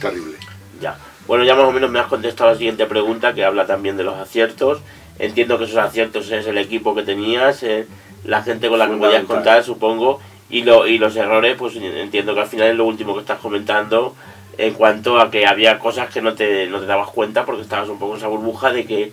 terribles. 0.00 0.40
Ya. 0.80 0.98
Bueno, 1.26 1.44
ya 1.44 1.54
más 1.54 1.64
o 1.64 1.72
menos 1.72 1.90
me 1.90 1.98
has 1.98 2.06
contestado 2.06 2.50
la 2.50 2.56
siguiente 2.56 2.86
pregunta 2.86 3.34
que 3.34 3.44
habla 3.44 3.66
también 3.66 3.96
de 3.96 4.04
los 4.04 4.14
aciertos. 4.14 4.80
Entiendo 5.18 5.58
que 5.58 5.64
esos 5.64 5.78
aciertos 5.78 6.30
es 6.30 6.46
el 6.46 6.58
equipo 6.58 6.94
que 6.94 7.02
tenías, 7.02 7.62
eh, 7.62 7.86
la 8.24 8.42
gente 8.42 8.68
con 8.68 8.78
la 8.78 8.88
que 8.88 8.96
podías 8.96 9.24
contar, 9.24 9.64
supongo, 9.64 10.20
y, 10.50 10.62
lo, 10.62 10.86
y 10.86 10.98
los 10.98 11.16
errores, 11.16 11.56
pues 11.58 11.74
entiendo 11.76 12.34
que 12.34 12.40
al 12.40 12.46
final 12.46 12.68
es 12.68 12.76
lo 12.76 12.84
último 12.84 13.14
que 13.14 13.20
estás 13.20 13.40
comentando 13.40 14.14
en 14.58 14.74
cuanto 14.74 15.18
a 15.20 15.30
que 15.30 15.46
había 15.46 15.78
cosas 15.78 16.08
que 16.10 16.22
no 16.22 16.34
te, 16.34 16.66
no 16.66 16.80
te 16.80 16.86
dabas 16.86 17.10
cuenta 17.10 17.44
porque 17.44 17.62
estabas 17.62 17.88
un 17.88 17.98
poco 17.98 18.12
en 18.12 18.18
esa 18.18 18.28
burbuja 18.28 18.72
de 18.72 18.86
que, 18.86 19.12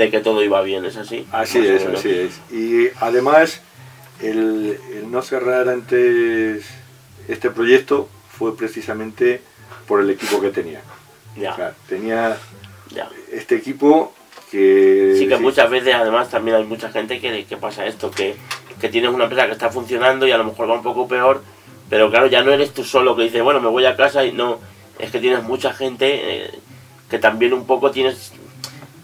de 0.00 0.10
que 0.10 0.20
todo 0.20 0.42
iba 0.42 0.60
bien, 0.62 0.84
¿es 0.84 0.96
así? 0.96 1.26
Así 1.30 1.58
Más 1.58 1.66
es, 1.68 1.86
así 1.86 2.10
es. 2.10 2.40
Y 2.52 2.88
además, 3.00 3.60
el, 4.22 4.78
el 4.94 5.10
no 5.10 5.20
cerrar 5.22 5.68
antes 5.68 6.64
este 7.28 7.50
proyecto 7.50 8.08
fue 8.36 8.56
precisamente 8.56 9.42
por 9.86 10.00
el 10.00 10.10
equipo 10.10 10.40
que 10.40 10.50
tenía. 10.50 10.80
O 11.36 11.40
Ya, 11.40 11.54
sea, 11.54 11.74
tenía 11.88 12.36
ya. 12.94 13.08
este 13.30 13.56
equipo 13.56 14.12
que... 14.50 15.14
Sí 15.18 15.28
que 15.28 15.36
sí, 15.36 15.42
muchas 15.42 15.68
veces 15.70 15.94
además 15.94 16.30
también 16.30 16.56
hay 16.56 16.64
mucha 16.64 16.90
gente 16.90 17.20
que, 17.20 17.44
que 17.44 17.56
pasa 17.56 17.84
esto, 17.86 18.10
que, 18.10 18.34
que 18.80 18.88
tienes 18.88 19.10
una 19.10 19.24
empresa 19.24 19.46
que 19.46 19.52
está 19.52 19.70
funcionando 19.70 20.26
y 20.26 20.32
a 20.32 20.38
lo 20.38 20.44
mejor 20.44 20.68
va 20.70 20.74
un 20.74 20.82
poco 20.82 21.06
peor, 21.06 21.42
pero 21.90 22.10
claro, 22.10 22.26
ya 22.26 22.42
no 22.42 22.52
eres 22.52 22.72
tú 22.72 22.84
solo 22.84 23.14
que 23.16 23.24
dices, 23.24 23.42
bueno, 23.42 23.60
me 23.60 23.68
voy 23.68 23.84
a 23.84 23.96
casa 23.96 24.24
y 24.24 24.32
no, 24.32 24.58
es 24.98 25.10
que 25.10 25.18
tienes 25.20 25.42
mucha 25.42 25.72
gente 25.72 26.06
eh, 26.46 26.50
que 27.10 27.18
también 27.18 27.52
un 27.52 27.66
poco 27.66 27.90
tienes, 27.90 28.32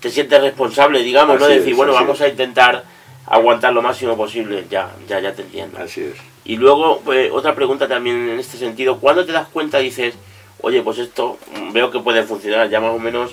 te 0.00 0.10
sientes 0.10 0.40
responsable, 0.40 1.02
digamos, 1.02 1.38
¿no? 1.38 1.46
Así 1.46 1.54
Decir, 1.54 1.72
es, 1.72 1.76
bueno, 1.76 1.92
vamos 1.92 2.20
a 2.20 2.28
intentar 2.28 2.84
aguantar 3.26 3.72
lo 3.72 3.82
máximo 3.82 4.16
posible, 4.16 4.66
ya, 4.70 4.90
ya, 5.08 5.20
ya 5.20 5.32
te 5.32 5.42
entiendo. 5.42 5.78
Así 5.78 6.02
es. 6.02 6.14
Y 6.44 6.56
luego, 6.56 7.02
pues, 7.04 7.30
otra 7.32 7.54
pregunta 7.54 7.88
también 7.88 8.28
en 8.28 8.38
este 8.38 8.56
sentido, 8.56 8.98
¿cuándo 8.98 9.26
te 9.26 9.32
das 9.32 9.48
cuenta 9.48 9.78
dices, 9.78 10.14
oye, 10.60 10.82
pues 10.82 10.98
esto 10.98 11.38
mm, 11.54 11.72
veo 11.72 11.90
que 11.90 11.98
puede 11.98 12.22
funcionar? 12.22 12.70
Ya 12.70 12.80
más 12.80 12.94
o 12.94 12.98
menos 12.98 13.32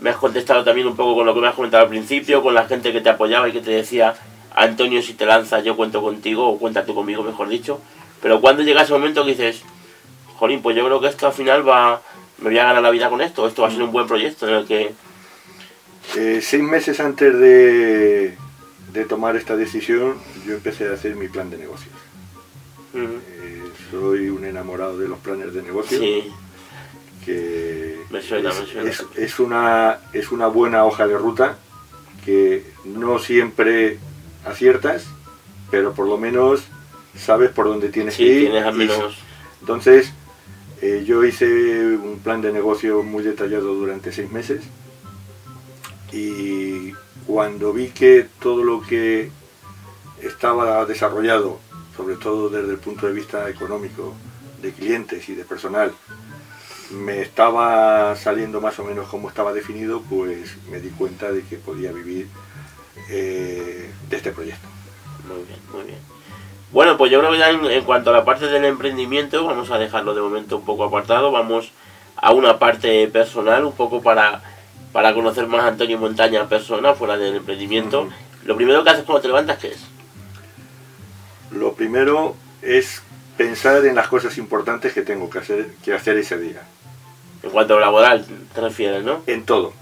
me 0.00 0.10
has 0.10 0.16
contestado 0.16 0.64
también 0.64 0.86
un 0.86 0.96
poco 0.96 1.14
con 1.14 1.26
lo 1.26 1.34
que 1.34 1.40
me 1.40 1.48
has 1.48 1.54
comentado 1.54 1.84
al 1.84 1.88
principio, 1.88 2.42
con 2.42 2.54
la 2.54 2.66
gente 2.66 2.92
que 2.92 3.00
te 3.00 3.08
apoyaba 3.08 3.48
y 3.48 3.52
que 3.52 3.60
te 3.60 3.70
decía, 3.70 4.14
Antonio, 4.54 5.02
si 5.02 5.14
te 5.14 5.26
lanzas 5.26 5.64
yo 5.64 5.76
cuento 5.76 6.02
contigo, 6.02 6.48
o 6.48 6.58
cuenta 6.58 6.84
tú 6.84 6.94
conmigo, 6.94 7.22
mejor 7.22 7.48
dicho. 7.48 7.80
Pero 8.20 8.40
cuando 8.40 8.62
llega 8.62 8.82
ese 8.82 8.92
momento 8.92 9.24
que 9.24 9.30
dices, 9.30 9.62
jolín, 10.36 10.62
pues 10.62 10.76
yo 10.76 10.84
creo 10.84 11.00
que 11.00 11.08
esto 11.08 11.26
al 11.26 11.32
final 11.32 11.68
va, 11.68 12.00
me 12.38 12.50
voy 12.50 12.58
a 12.58 12.64
ganar 12.64 12.82
la 12.82 12.90
vida 12.90 13.08
con 13.10 13.20
esto, 13.20 13.46
esto 13.46 13.62
va 13.62 13.68
a 13.68 13.70
ser 13.70 13.82
un 13.82 13.92
buen 13.92 14.06
proyecto 14.06 14.48
en 14.48 14.54
el 14.54 14.66
que... 14.66 14.92
Eh, 16.16 16.40
seis 16.42 16.62
meses 16.62 17.00
antes 17.00 17.36
de, 17.38 18.34
de 18.92 19.04
tomar 19.06 19.36
esta 19.36 19.56
decisión, 19.56 20.14
yo 20.46 20.54
empecé 20.54 20.88
a 20.88 20.92
hacer 20.92 21.16
mi 21.16 21.28
plan 21.28 21.48
de 21.50 21.58
negocios. 21.58 21.94
Eh, 22.94 23.62
soy 23.90 24.28
un 24.28 24.44
enamorado 24.44 24.98
de 24.98 25.08
los 25.08 25.18
planes 25.18 25.54
de 25.54 25.62
negocio. 25.62 25.98
Sí, 25.98 26.30
que 27.24 27.98
Me 28.10 28.20
suena, 28.20 28.50
es, 28.50 28.60
me 28.60 28.66
suena. 28.66 28.90
es- 28.90 29.04
es 29.16 29.38
una, 29.38 29.98
es 30.12 30.30
una 30.32 30.48
buena 30.48 30.84
hoja 30.84 31.06
de 31.06 31.16
ruta 31.16 31.56
que 32.24 32.64
no 32.84 33.18
siempre 33.18 33.98
aciertas, 34.44 35.06
pero 35.70 35.92
por 35.94 36.06
lo 36.06 36.18
menos 36.18 36.62
sabes 37.16 37.50
por 37.50 37.66
dónde 37.66 37.88
tienes 37.88 38.14
sí, 38.14 38.24
que 38.24 38.32
ir. 38.32 38.40
tienes 38.50 38.64
al 38.64 38.74
menos... 38.74 39.16
entonces, 39.60 40.12
eh, 40.82 41.04
yo 41.06 41.24
hice 41.24 41.96
un 41.96 42.18
plan 42.22 42.42
de 42.42 42.52
negocio 42.52 43.02
muy 43.02 43.22
detallado 43.22 43.74
durante 43.74 44.12
seis 44.12 44.30
meses 44.30 44.62
y 46.12 46.92
cuando 47.26 47.72
vi 47.72 47.88
que 47.88 48.28
todo 48.40 48.62
lo 48.62 48.82
que 48.82 49.30
estaba 50.20 50.84
desarrollado, 50.84 51.58
sobre 51.96 52.16
todo 52.16 52.48
desde 52.48 52.72
el 52.72 52.78
punto 52.78 53.06
de 53.06 53.12
vista 53.12 53.48
económico, 53.48 54.14
de 54.60 54.72
clientes 54.72 55.28
y 55.28 55.34
de 55.34 55.44
personal, 55.44 55.92
me 56.90 57.22
estaba 57.22 58.14
saliendo 58.16 58.60
más 58.60 58.78
o 58.78 58.84
menos 58.84 59.08
como 59.08 59.28
estaba 59.28 59.52
definido, 59.52 60.02
pues 60.02 60.56
me 60.70 60.80
di 60.80 60.90
cuenta 60.90 61.32
de 61.32 61.42
que 61.42 61.56
podía 61.56 61.90
vivir 61.90 62.28
eh, 63.08 63.90
de 64.08 64.16
este 64.16 64.32
proyecto. 64.32 64.68
Muy 65.26 65.44
bien, 65.44 65.60
muy 65.72 65.84
bien. 65.84 65.98
Bueno, 66.70 66.96
pues 66.96 67.10
yo 67.10 67.20
creo 67.20 67.32
que 67.32 67.38
ya 67.38 67.50
en, 67.50 67.64
en 67.64 67.84
cuanto 67.84 68.10
a 68.10 68.12
la 68.12 68.24
parte 68.24 68.46
del 68.46 68.64
emprendimiento, 68.64 69.44
vamos 69.44 69.70
a 69.70 69.78
dejarlo 69.78 70.14
de 70.14 70.22
momento 70.22 70.58
un 70.58 70.64
poco 70.64 70.84
apartado. 70.84 71.30
Vamos 71.30 71.72
a 72.16 72.32
una 72.32 72.58
parte 72.58 73.08
personal, 73.08 73.64
un 73.64 73.72
poco 73.72 74.02
para, 74.02 74.42
para 74.92 75.14
conocer 75.14 75.46
más 75.46 75.64
a 75.64 75.68
Antonio 75.68 75.98
Montaña 75.98 76.48
persona, 76.48 76.94
fuera 76.94 77.16
del 77.16 77.36
emprendimiento. 77.36 78.08
Lo 78.44 78.56
primero 78.56 78.84
que 78.84 78.90
haces 78.90 79.04
cuando 79.04 79.22
te 79.22 79.28
levantas, 79.28 79.58
¿qué 79.58 79.68
es? 79.68 79.80
Lo 81.50 81.74
primero 81.74 82.36
es 82.60 83.02
pensar 83.36 83.84
en 83.84 83.94
las 83.94 84.08
cosas 84.08 84.36
importantes 84.38 84.92
que 84.92 85.02
tengo 85.02 85.30
que 85.30 85.38
hacer, 85.38 85.68
que 85.84 85.94
hacer 85.94 86.16
ese 86.18 86.38
día. 86.38 86.62
En 87.42 87.50
cuanto 87.50 87.76
a 87.76 87.80
laboral, 87.80 88.24
te 88.54 88.60
refieres, 88.60 89.02
¿no? 89.02 89.22
En 89.26 89.44
todo, 89.44 89.72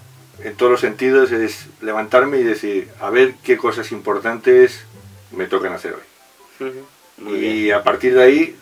en 0.43 0.55
todos 0.55 0.73
los 0.73 0.81
sentidos 0.81 1.31
es 1.33 1.67
levantarme 1.81 2.39
y 2.39 2.43
decir, 2.43 2.89
a 3.01 3.11
ver 3.11 3.35
qué 3.43 3.57
cosas 3.57 3.93
importantes 3.93 4.85
me 5.33 5.47
tocan 5.47 5.73
hacer 5.73 5.95
hoy. 5.95 6.73
Bien. 7.19 7.45
Y 7.45 7.71
a 7.71 7.83
partir 7.83 8.15
de 8.15 8.23
ahí, 8.23 8.57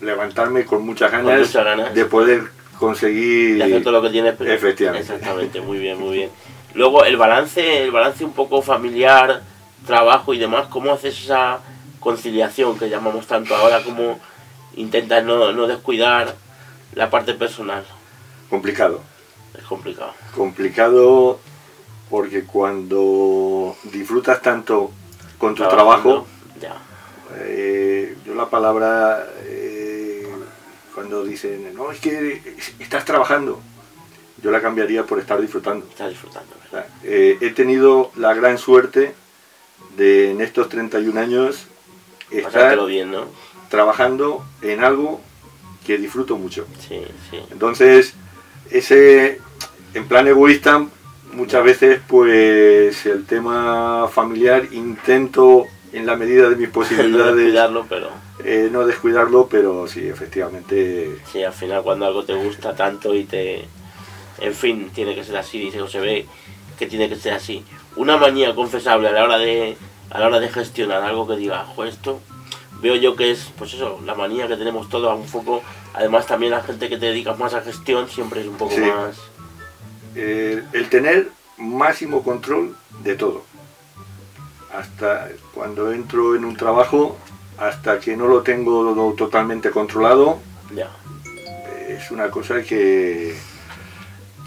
levantarme 0.00 0.64
con 0.64 0.84
muchas 0.84 1.10
Con 1.10 1.24
muchas 1.24 1.64
ganas. 1.64 1.94
de 1.94 2.04
poder 2.04 2.50
conseguir... 2.80 3.58
Y 3.58 3.62
hacer 3.62 3.82
todo 3.82 3.92
lo 3.92 4.02
que 4.02 4.10
tienes. 4.10 4.34
pero- 4.36 4.50
Efectivamente. 4.52 5.12
Exactamente, 5.14 5.60
muy 5.60 5.78
bien, 5.78 6.00
muy 6.00 6.16
bien. 6.16 6.30
Luego, 6.74 7.04
el 7.04 7.16
balance, 7.16 7.82
el 7.84 7.90
balance 7.92 8.24
un 8.24 8.32
poco 8.32 8.62
familiar, 8.62 9.42
trabajo 9.86 10.32
y 10.34 10.38
demás, 10.38 10.66
¿cómo 10.68 10.92
haces 10.92 11.24
esa 11.24 11.60
conciliación 12.00 12.78
que 12.78 12.88
llamamos 12.88 13.26
tanto 13.26 13.54
ahora? 13.54 13.82
¿Cómo 13.84 14.18
intentas 14.76 15.22
no, 15.24 15.52
no 15.52 15.66
descuidar 15.66 16.34
la 16.94 17.10
parte 17.10 17.34
personal? 17.34 17.84
Complicado. 18.48 19.00
Es 19.56 19.64
complicado. 19.64 20.12
Complicado 20.34 21.38
porque 22.08 22.44
cuando 22.44 23.76
disfrutas 23.92 24.40
tanto 24.40 24.90
con 25.38 25.54
tu 25.54 25.62
Trabajando, 25.64 26.02
trabajo, 26.02 26.26
Ya. 26.60 26.76
Eh, 27.42 28.16
yo 28.26 28.34
la 28.34 28.48
palabra, 28.48 29.24
eh, 29.44 29.59
cuando 31.00 31.24
dicen, 31.24 31.74
no, 31.74 31.90
es 31.90 31.98
que 31.98 32.42
estás 32.78 33.06
trabajando, 33.06 33.58
yo 34.42 34.50
la 34.50 34.60
cambiaría 34.60 35.04
por 35.04 35.18
estar 35.18 35.40
disfrutando. 35.40 35.86
Estás 35.88 36.10
disfrutando. 36.10 36.54
Sea, 36.70 36.86
eh, 37.04 37.38
he 37.40 37.48
tenido 37.52 38.12
la 38.16 38.34
gran 38.34 38.58
suerte 38.58 39.14
de 39.96 40.32
en 40.32 40.42
estos 40.42 40.68
31 40.68 41.18
años 41.18 41.68
estar 42.30 42.52
Pasártelo 42.52 42.84
bien, 42.84 43.10
¿no? 43.10 43.24
trabajando 43.70 44.44
en 44.60 44.84
algo 44.84 45.22
que 45.86 45.96
disfruto 45.96 46.36
mucho. 46.36 46.66
Sí, 46.86 47.00
sí. 47.30 47.38
Entonces, 47.50 48.12
ese, 48.70 49.40
en 49.94 50.06
plan 50.06 50.28
egoísta, 50.28 50.84
muchas 51.32 51.64
veces, 51.64 52.02
pues 52.06 53.06
el 53.06 53.24
tema 53.24 54.06
familiar 54.12 54.68
intento, 54.70 55.64
en 55.92 56.06
la 56.06 56.16
medida 56.16 56.48
de 56.48 56.56
mis 56.56 56.68
No 56.72 56.72
posibilidades, 56.74 57.36
descuidarlo, 57.36 57.86
pero 57.88 58.08
eh, 58.44 58.68
no 58.70 58.86
descuidarlo, 58.86 59.48
pero 59.50 59.86
sí, 59.88 60.06
efectivamente, 60.08 61.18
sí, 61.30 61.42
al 61.42 61.52
final 61.52 61.82
cuando 61.82 62.06
algo 62.06 62.24
te 62.24 62.34
gusta 62.34 62.74
tanto 62.74 63.14
y 63.14 63.24
te... 63.24 63.66
En 64.40 64.54
fin, 64.54 64.90
tiene 64.94 65.14
que 65.14 65.22
ser 65.24 65.36
así, 65.36 65.58
dice, 65.58 65.82
o 65.82 65.88
se 65.88 66.00
ve 66.00 66.26
que 66.78 66.86
tiene 66.86 67.08
que 67.10 67.16
ser 67.16 67.34
así. 67.34 67.62
Una 67.96 68.16
manía 68.16 68.54
confesable 68.54 69.08
a 69.08 69.12
la 69.12 69.24
hora 69.24 69.36
de, 69.38 69.76
a 70.10 70.18
la 70.18 70.26
hora 70.28 70.40
de 70.40 70.48
gestionar 70.48 71.02
algo 71.02 71.26
que 71.28 71.36
diga, 71.36 71.66
"Jo, 71.76 71.84
esto 71.84 72.20
veo 72.80 72.96
yo 72.96 73.16
que 73.16 73.30
es, 73.32 73.52
pues 73.58 73.74
eso, 73.74 74.00
la 74.06 74.14
manía 74.14 74.48
que 74.48 74.56
tenemos 74.56 74.88
todos, 74.88 75.14
un 75.18 75.26
poco, 75.30 75.62
además 75.92 76.26
también 76.26 76.52
la 76.52 76.62
gente 76.62 76.88
que 76.88 76.96
te 76.96 77.06
dedicas 77.06 77.38
más 77.38 77.52
a 77.52 77.60
gestión 77.60 78.08
siempre 78.08 78.40
es 78.40 78.46
un 78.46 78.56
poco 78.56 78.74
Sí. 78.74 78.80
más... 78.80 79.16
eh, 80.14 80.62
el 80.72 80.88
tener 80.88 81.28
máximo 81.58 82.22
control 82.22 82.74
de 83.04 83.16
todo. 83.16 83.44
Hasta 84.74 85.28
cuando 85.54 85.92
entro 85.92 86.34
en 86.36 86.44
un 86.44 86.56
trabajo, 86.56 87.16
hasta 87.58 87.98
que 87.98 88.16
no 88.16 88.26
lo 88.28 88.42
tengo 88.42 89.14
totalmente 89.16 89.70
controlado, 89.70 90.38
Ya, 90.74 90.90
es 91.88 92.10
una 92.10 92.30
cosa 92.30 92.62
que, 92.62 93.34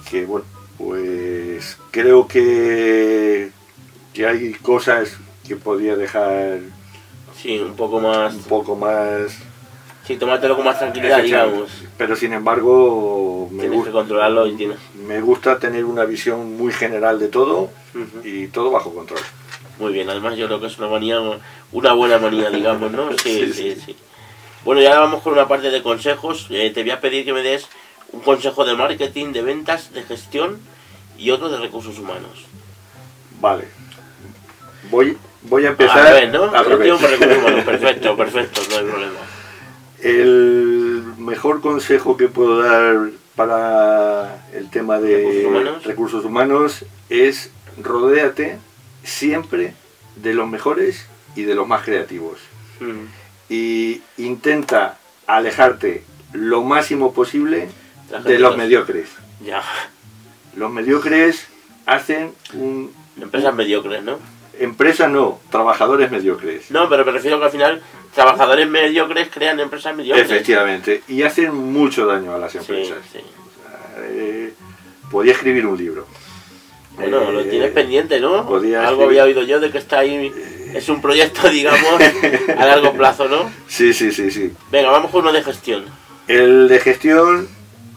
que 0.09 0.25
bueno, 0.25 0.45
pues 0.77 1.77
creo 1.91 2.27
que, 2.27 3.51
que 4.13 4.25
hay 4.25 4.53
cosas 4.53 5.17
que 5.47 5.55
podría 5.57 5.95
dejar 5.97 6.59
sí, 7.35 7.59
un 7.59 7.75
poco 7.75 7.99
más... 7.99 8.33
un 8.33 8.43
poco 8.43 8.75
más... 8.75 9.33
Sí, 10.07 10.17
tomártelo 10.17 10.55
con 10.57 10.65
más 10.65 10.79
tranquilidad, 10.79 11.21
digamos. 11.23 11.69
Pero 11.97 12.15
sin 12.15 12.33
embargo, 12.33 13.47
me, 13.51 13.61
Tienes 13.63 13.83
que 13.83 13.89
gu- 13.89 13.93
controlarlo 13.93 14.47
y 14.47 14.55
tienes... 14.55 14.77
me 15.07 15.21
gusta 15.21 15.59
tener 15.59 15.85
una 15.85 16.03
visión 16.05 16.57
muy 16.57 16.73
general 16.73 17.19
de 17.19 17.27
todo 17.29 17.69
y 18.23 18.47
todo 18.47 18.71
bajo 18.71 18.93
control. 18.93 19.19
Muy 19.79 19.91
bien, 19.93 20.09
además 20.09 20.37
yo 20.37 20.45
creo 20.47 20.59
que 20.61 20.67
es 20.67 20.77
una 20.77 20.87
manía, 20.87 21.19
una 21.71 21.93
buena 21.93 22.19
manía, 22.19 22.49
digamos, 22.49 22.91
¿no? 22.91 23.11
Sí, 23.17 23.51
Sí, 23.51 23.53
sí, 23.53 23.81
sí. 23.85 23.95
Bueno, 24.63 24.81
y 24.81 24.85
ahora 24.85 25.01
vamos 25.01 25.21
con 25.23 25.33
una 25.33 25.47
parte 25.47 25.71
de 25.71 25.81
consejos. 25.83 26.47
Eh, 26.49 26.71
te 26.73 26.83
voy 26.83 26.91
a 26.91 27.01
pedir 27.01 27.25
que 27.25 27.33
me 27.33 27.41
des 27.41 27.67
un 28.11 28.21
consejo 28.21 28.63
de 28.65 28.75
marketing, 28.75 29.33
de 29.33 29.41
ventas, 29.41 29.91
de 29.93 30.03
gestión 30.03 30.59
y 31.17 31.31
otro 31.31 31.49
de 31.49 31.57
recursos 31.57 31.97
humanos. 31.99 32.45
Vale. 33.41 33.65
Voy, 34.89 35.17
voy 35.41 35.65
a 35.65 35.69
empezar 35.69 35.97
Al 36.07 36.13
revés, 36.13 36.31
¿no? 36.31 36.63
revés. 36.63 36.91
Humano. 36.93 37.63
Perfecto, 37.65 38.15
perfecto, 38.15 38.61
no 38.69 38.75
hay 38.77 38.83
problema. 38.85 39.19
El 40.01 41.03
mejor 41.17 41.61
consejo 41.61 42.15
que 42.17 42.27
puedo 42.27 42.61
dar 42.61 43.09
para 43.35 44.45
el 44.53 44.69
tema 44.69 44.99
de 44.99 45.15
¿Recursos 45.17 45.45
humanos? 45.45 45.83
recursos 45.83 46.25
humanos 46.25 46.85
es 47.09 47.51
rodéate 47.81 48.59
siempre 49.03 49.73
de 50.15 50.33
los 50.33 50.47
mejores 50.49 51.07
y 51.35 51.43
de 51.43 51.55
los 51.55 51.67
más 51.67 51.83
creativos. 51.83 52.39
Mm. 52.79 53.05
Y 53.49 54.01
intenta 54.17 54.97
alejarte 55.27 56.03
lo 56.33 56.63
máximo 56.63 57.13
posible 57.13 57.69
de 58.25 58.39
los 58.39 58.57
mediocres. 58.57 59.09
Ya. 59.43 59.63
Los 60.55 60.71
mediocres 60.71 61.47
hacen 61.85 62.33
un... 62.53 62.93
Empresas 63.19 63.53
mediocres, 63.53 64.03
¿no? 64.03 64.17
Empresa 64.59 65.07
no, 65.07 65.39
trabajadores 65.51 66.11
mediocres. 66.11 66.69
No, 66.71 66.87
pero 66.89 67.05
me 67.05 67.11
refiero 67.11 67.39
que 67.39 67.45
al 67.45 67.51
final 67.51 67.81
trabajadores 68.13 68.67
mediocres 68.69 69.29
crean 69.31 69.59
empresas 69.59 69.95
mediocres. 69.95 70.25
Efectivamente. 70.25 71.03
Y 71.07 71.23
hacen 71.23 71.53
mucho 71.55 72.05
daño 72.05 72.33
a 72.33 72.37
las 72.37 72.51
Sí, 72.51 72.59
empresas. 72.59 72.97
sí. 73.11 73.19
Eh, 73.97 74.53
podía 75.11 75.33
escribir 75.33 75.65
un 75.65 75.77
libro. 75.77 76.07
Bueno, 76.95 77.31
lo 77.31 77.41
Eh, 77.41 77.45
tienes 77.45 77.71
pendiente, 77.71 78.19
¿no? 78.19 78.35
Algo 78.37 79.03
había 79.05 79.23
oído 79.23 79.41
yo 79.43 79.59
de 79.59 79.71
que 79.71 79.77
está 79.77 79.99
ahí. 79.99 80.31
Es 80.73 80.89
un 80.89 81.01
proyecto, 81.01 81.49
digamos, 81.49 82.01
a 82.57 82.65
largo 82.65 82.93
plazo, 82.93 83.27
¿no? 83.27 83.49
Sí, 83.67 83.93
sí, 83.93 84.11
sí, 84.11 84.31
sí. 84.31 84.51
Venga, 84.71 84.91
vamos 84.91 85.11
con 85.11 85.21
uno 85.21 85.33
de 85.33 85.43
gestión. 85.43 85.85
El 86.27 86.67
de 86.67 86.79
gestión 86.79 87.47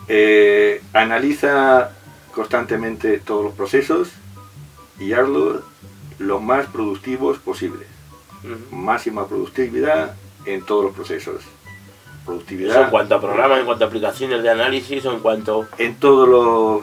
eh, 0.09 0.83
analiza 0.93 1.91
constantemente 2.33 3.19
todos 3.19 3.45
los 3.45 3.55
procesos 3.55 4.11
y 4.99 5.13
hazlos 5.13 5.63
los 6.19 6.43
más 6.43 6.67
productivos 6.67 7.39
posibles. 7.39 7.89
Máxima 8.71 9.27
productividad 9.27 10.15
en 10.45 10.65
todos 10.65 10.85
los 10.85 10.95
procesos. 10.95 11.37
Eso 11.43 11.49
en 11.49 12.25
Productividad 12.25 12.91
cuanto 12.91 13.15
a 13.15 13.21
programas, 13.21 13.61
en 13.61 13.67
cuanto 13.67 13.85
a 13.85 13.89
aplicaciones 13.89 14.43
de 14.43 14.51
análisis 14.51 15.05
o 15.07 15.13
en 15.13 15.21
cuanto. 15.21 15.67
en 15.79 15.95
todos 15.97 16.29
los 16.29 16.83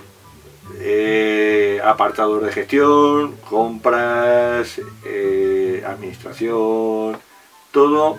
eh, 0.80 1.80
apartados 1.84 2.44
de 2.44 2.52
gestión, 2.52 3.36
compras, 3.50 4.80
eh, 5.06 5.84
administración, 5.88 7.18
todo 7.72 8.18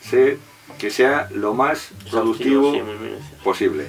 se- 0.00 0.38
que 0.78 0.90
sea 0.90 1.28
lo 1.32 1.54
más 1.54 1.90
productivo 2.10 2.72
Sí, 2.72 2.80
posible. 3.44 3.86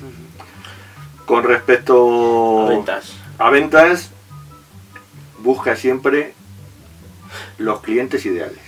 Con 1.26 1.44
respecto 1.44 2.66
A 2.68 2.70
ventas. 2.70 3.14
a 3.40 3.50
ventas, 3.50 4.12
busca 5.40 5.76
siempre 5.76 6.34
los 7.58 7.82
clientes 7.82 8.26
ideales. 8.26 8.60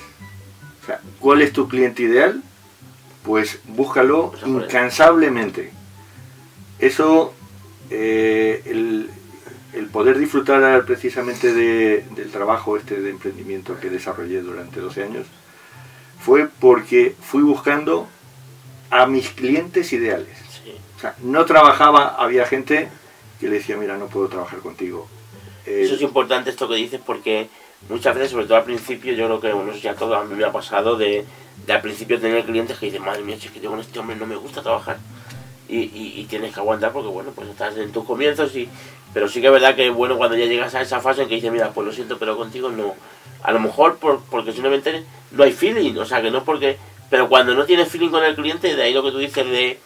O 0.81 0.85
sea, 0.85 1.01
¿cuál 1.19 1.41
es 1.41 1.51
tu 1.53 1.67
cliente 1.67 2.03
ideal? 2.03 2.41
Pues 3.23 3.59
búscalo 3.65 4.31
Pues, 4.31 4.43
incansablemente. 4.47 5.71
Eso, 6.79 7.33
eh, 7.89 8.61
el, 8.65 9.09
el 9.75 9.87
poder 9.87 10.17
disfrutar 10.17 10.85
precisamente 10.85 11.53
de- 11.53 12.05
del 12.15 12.31
trabajo 12.31 12.77
este 12.77 12.99
de 13.01 13.09
emprendimiento 13.09 13.77
que 13.79 13.89
desarrollé 13.89 14.41
durante 14.41 14.79
12 14.79 15.03
años, 15.03 15.27
fue 16.19 16.47
porque 16.59 17.15
fui 17.21 17.41
buscando 17.43 18.07
a 18.89 19.05
mis 19.05 19.29
clientes 19.29 19.91
ideales. 19.93 20.37
Sí. 20.63 20.73
O 20.97 20.99
sea, 20.99 21.15
no 21.21 21.45
trabajaba, 21.45 22.15
había 22.17 22.45
gente 22.45 22.87
que 23.39 23.47
le 23.49 23.55
decía, 23.57 23.75
mira, 23.77 23.97
no 23.97 24.07
puedo 24.07 24.27
trabajar 24.29 24.59
contigo. 24.59 25.07
Eh, 25.65 25.81
Eso 25.83 25.95
es 25.95 26.01
importante 26.01 26.49
esto 26.49 26.67
que 26.69 26.75
dices 26.75 27.01
porque 27.05 27.49
muchas 27.89 28.15
veces, 28.15 28.31
sobre 28.31 28.45
todo 28.45 28.57
al 28.57 28.63
principio, 28.63 29.13
yo 29.13 29.25
creo 29.25 29.41
que, 29.41 29.51
bueno, 29.53 29.73
ya 29.75 29.93
todo 29.95 30.15
a 30.15 30.23
mí 30.23 30.35
me 30.35 30.45
ha 30.45 30.51
pasado 30.51 30.95
de, 30.95 31.25
de 31.67 31.73
al 31.73 31.81
principio 31.81 32.19
tener 32.19 32.45
clientes 32.45 32.77
que 32.77 32.85
dicen, 32.87 33.03
madre 33.03 33.23
mía, 33.23 33.37
si 33.39 33.47
es 33.47 33.51
que 33.53 33.59
yo 33.59 33.69
con 33.71 33.79
este 33.79 33.99
hombre 33.99 34.15
no 34.15 34.25
me 34.25 34.35
gusta 34.37 34.61
trabajar. 34.63 34.97
Y, 35.67 35.77
y- 35.79 36.13
y 36.17 36.25
tienes 36.25 36.53
que 36.53 36.59
aguantar 36.59 36.91
porque, 36.93 37.09
bueno, 37.09 37.31
pues 37.35 37.49
estás 37.49 37.75
en 37.77 37.91
tus 37.91 38.05
comienzos 38.05 38.55
y... 38.55 38.69
Pero 39.15 39.29
sí 39.29 39.39
que 39.39 39.47
es 39.47 39.53
verdad 39.53 39.75
que, 39.75 39.89
bueno, 39.89 40.17
cuando 40.17 40.35
ya 40.35 40.45
llegas 40.45 40.75
a 40.75 40.81
esa 40.81 40.99
fase 40.99 41.21
en 41.23 41.29
que 41.29 41.35
dices, 41.35 41.49
mira, 41.49 41.69
pues 41.71 41.87
lo 41.87 41.93
siento, 41.93 42.17
pero 42.19 42.35
contigo 42.35 42.69
no... 42.69 42.93
A 43.43 43.53
lo 43.53 43.61
mejor 43.61 43.95
por, 43.97 44.19
porque 44.29 44.51
simplemente 44.51 45.05
no 45.31 45.43
hay 45.45 45.53
feeling, 45.53 45.95
o 45.97 46.05
sea, 46.05 46.21
que 46.21 46.29
no 46.29 46.39
es 46.39 46.43
porque... 46.43 46.77
Pero 47.09 47.29
cuando 47.29 47.55
no 47.55 47.63
tienes 47.65 47.87
feeling 47.87 48.09
con 48.09 48.25
el 48.25 48.35
cliente, 48.35 48.75
de 48.75 48.83
ahí 48.83 48.93
lo 48.93 49.01
que 49.03 49.11
tú 49.11 49.17
dices 49.19 49.45
de, 49.45 49.79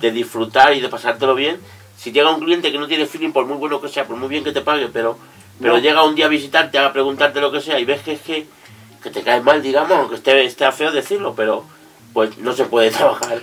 de 0.00 0.10
disfrutar 0.10 0.74
y 0.74 0.80
de 0.82 0.90
pasártelo 0.90 1.34
bien, 1.34 1.58
si 1.96 2.12
llega 2.12 2.30
un 2.30 2.40
cliente 2.44 2.70
que 2.70 2.76
no 2.78 2.86
tiene 2.86 3.06
feeling, 3.06 3.32
por 3.32 3.46
muy 3.46 3.56
bueno 3.56 3.80
que 3.80 3.88
sea, 3.88 4.04
por 4.04 4.16
muy 4.16 4.28
bien 4.28 4.44
que 4.44 4.52
te 4.52 4.60
pague, 4.60 4.88
pero, 4.92 5.16
pero 5.58 5.74
No. 5.76 5.80
llega 5.80 6.04
un 6.04 6.14
día 6.14 6.26
a 6.26 6.28
visitarte, 6.28 6.78
a 6.78 6.92
preguntarte 6.92 7.40
lo 7.40 7.50
que 7.50 7.62
sea, 7.62 7.80
y 7.80 7.86
ves 7.86 8.02
que 8.02 8.12
es 8.12 8.20
que, 8.20 8.46
que 9.02 9.08
te 9.10 9.22
cae 9.22 9.40
mal, 9.40 9.62
digamos, 9.62 9.92
aunque 9.96 10.16
esté, 10.16 10.44
esté 10.44 10.70
feo 10.72 10.92
decirlo, 10.92 11.32
pero 11.34 11.64
pues 12.12 12.36
no 12.36 12.52
se 12.52 12.66
puede 12.66 12.90
trabajar. 12.98 13.40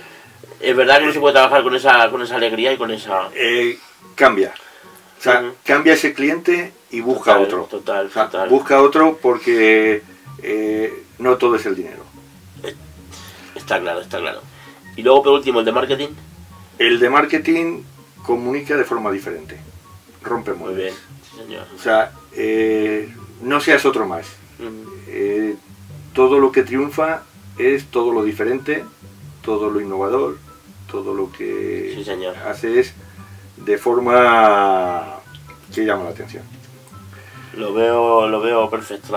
Es 0.60 0.76
verdad 0.76 1.00
que 1.00 1.06
no 1.06 1.12
se 1.12 1.18
puede 1.18 1.34
trabajar 1.34 1.64
con 1.64 1.74
esa, 1.74 2.08
con 2.10 2.22
esa 2.22 2.36
alegría 2.36 2.72
y 2.72 2.76
con 2.76 2.92
esa... 2.92 3.30
eh, 3.34 3.76
cambia. 4.14 4.54
O 5.24 5.26
sea, 5.26 5.52
cambia 5.64 5.94
ese 5.94 6.12
cliente 6.12 6.70
y 6.90 7.00
busca 7.00 7.32
Total, 7.32 7.44
otro. 7.44 7.62
Total, 7.70 8.06
O 8.08 8.10
sea, 8.10 8.26
total. 8.28 8.50
busca 8.50 8.82
otro 8.82 9.18
porque 9.22 10.02
eh, 10.42 11.02
no 11.18 11.38
todo 11.38 11.56
es 11.56 11.64
el 11.64 11.74
dinero. 11.76 12.04
Está 13.54 13.80
claro, 13.80 14.00
está 14.02 14.18
claro. 14.18 14.42
Y 14.96 15.02
luego, 15.02 15.22
por 15.22 15.32
último, 15.32 15.60
el 15.60 15.64
de 15.64 15.72
marketing. 15.72 16.08
El 16.78 17.00
de 17.00 17.08
marketing 17.08 17.82
comunica 18.22 18.76
de 18.76 18.84
forma 18.84 19.10
diferente. 19.10 19.56
Rompe 20.22 20.52
Muy 20.52 20.74
bien, 20.74 20.92
señor. 21.34 21.66
O 21.74 21.78
sea, 21.80 22.12
eh, 22.32 23.10
no 23.40 23.60
seas 23.60 23.86
otro 23.86 24.06
más. 24.06 24.26
Eh, 25.08 25.56
todo 26.12 26.38
lo 26.38 26.52
que 26.52 26.64
triunfa 26.64 27.22
es 27.56 27.86
todo 27.86 28.12
lo 28.12 28.24
diferente, 28.24 28.84
todo 29.42 29.70
lo 29.70 29.80
innovador, 29.80 30.36
todo 30.90 31.14
lo 31.14 31.32
que 31.32 31.94
Sí, 31.96 32.04
señor. 32.04 32.36
haces 32.46 32.92
de 33.64 33.78
forma 33.78 35.20
que 35.74 35.84
llama 35.84 36.04
la 36.04 36.10
atención. 36.10 36.42
Lo 37.56 37.72
veo, 37.72 38.28
lo 38.28 38.40
veo 38.40 38.68
perfecto. 38.68 39.16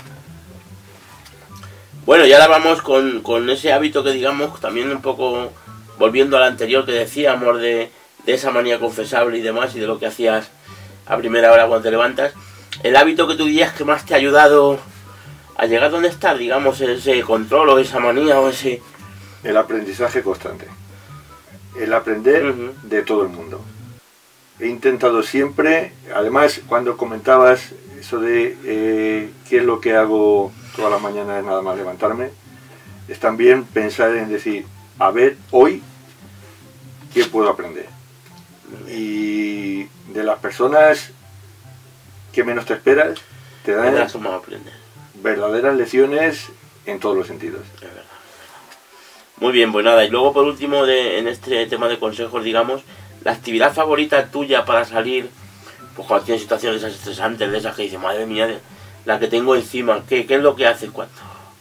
Bueno, 2.05 2.25
y 2.25 2.33
ahora 2.33 2.47
vamos 2.47 2.81
con, 2.81 3.21
con 3.21 3.49
ese 3.49 3.73
hábito 3.73 4.03
que 4.03 4.12
digamos, 4.12 4.60
también 4.62 4.89
un 4.91 5.01
poco 5.01 5.51
volviendo 5.97 6.38
al 6.38 6.43
anterior 6.43 6.86
que 6.86 6.93
decíamos 6.93 7.60
de, 7.60 7.91
de 8.25 8.33
esa 8.33 8.51
manía 8.51 8.79
confesable 8.79 9.38
y 9.38 9.41
demás, 9.41 9.75
y 9.75 9.79
de 9.79 9.88
lo 9.88 9.99
que 9.99 10.05
hacías 10.05 10.49
a 11.05 11.17
primera 11.17 11.51
hora 11.51 11.67
cuando 11.67 11.83
te 11.83 11.91
levantas. 11.91 12.33
El 12.83 12.95
hábito 12.95 13.27
que 13.27 13.36
tú 13.36 13.45
dirías 13.45 13.73
que 13.73 13.83
más 13.83 14.05
te 14.05 14.13
ha 14.13 14.17
ayudado 14.17 14.79
a 15.57 15.65
llegar 15.65 15.89
donde 15.89 16.10
estás, 16.10 16.38
digamos, 16.38 16.79
ese 16.79 17.21
control 17.21 17.69
o 17.69 17.79
esa 17.79 17.99
manía 17.99 18.39
o 18.39 18.49
ese... 18.49 18.81
El 19.43 19.57
aprendizaje 19.57 20.21
constante. 20.21 20.67
El 21.79 21.93
aprender 21.93 22.53
de 22.83 23.01
todo 23.01 23.23
el 23.23 23.29
mundo. 23.29 23.62
He 24.59 24.67
intentado 24.67 25.21
siempre, 25.21 25.93
además 26.15 26.61
cuando 26.67 26.97
comentabas 26.97 27.73
eso 27.99 28.19
de 28.19 28.57
eh, 28.63 29.29
qué 29.47 29.57
es 29.57 29.63
lo 29.63 29.79
que 29.79 29.95
hago 29.95 30.51
todas 30.75 30.91
las 30.91 31.01
mañanas 31.01 31.43
nada 31.43 31.61
más 31.61 31.77
levantarme, 31.77 32.29
es 33.07 33.19
también 33.19 33.65
pensar 33.65 34.15
en 34.15 34.29
decir, 34.29 34.65
a 34.99 35.11
ver, 35.11 35.37
hoy, 35.51 35.81
¿qué 37.13 37.25
puedo 37.25 37.49
aprender? 37.49 37.87
Y 38.89 39.83
de 40.13 40.23
las 40.23 40.39
personas 40.39 41.11
que 42.33 42.43
menos 42.43 42.65
te 42.65 42.73
esperas, 42.73 43.19
te 43.63 43.73
dan 43.73 44.07
verdaderas 45.21 45.75
lecciones 45.75 46.47
en 46.85 46.99
todos 46.99 47.15
los 47.15 47.27
sentidos. 47.27 47.61
Es 47.75 47.81
verdad, 47.81 47.89
es 47.89 47.95
verdad. 47.95 48.17
Muy 49.39 49.51
bien, 49.51 49.71
pues 49.71 49.85
nada, 49.85 50.03
y 50.03 50.09
luego 50.09 50.33
por 50.33 50.45
último 50.45 50.85
de, 50.85 51.19
en 51.19 51.27
este 51.27 51.65
tema 51.67 51.87
de 51.87 51.99
consejos, 51.99 52.43
digamos, 52.43 52.81
la 53.27 53.33
actividad 53.33 53.73
favorita 53.73 54.27
tuya 54.31 54.63
para 54.63 54.85
salir, 54.85 55.29
pues 55.97 56.07
cuando 56.07 56.23
tienes 56.27 56.43
situaciones 56.43 56.81
de 56.81 56.87
esas 56.87 56.97
estresantes, 56.97 57.51
de 57.51 57.57
esas 57.57 57.75
que 57.75 57.81
dices, 57.81 57.99
madre 57.99 58.25
mía, 58.25 58.47
la 59.03 59.19
que 59.19 59.27
tengo 59.27 59.53
encima, 59.53 60.01
¿qué, 60.07 60.25
qué 60.25 60.35
es 60.35 60.41
lo 60.41 60.55
que 60.55 60.65
haces 60.65 60.91
cuando, 60.91 61.13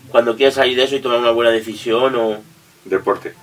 cuando 0.08 0.36
quieres 0.36 0.54
salir 0.54 0.76
de 0.76 0.84
eso 0.84 0.94
y 0.94 1.00
tomar 1.00 1.18
una 1.18 1.32
buena 1.32 1.50
decisión? 1.50 2.14
O 2.14 2.36
Deporte. 2.84 3.34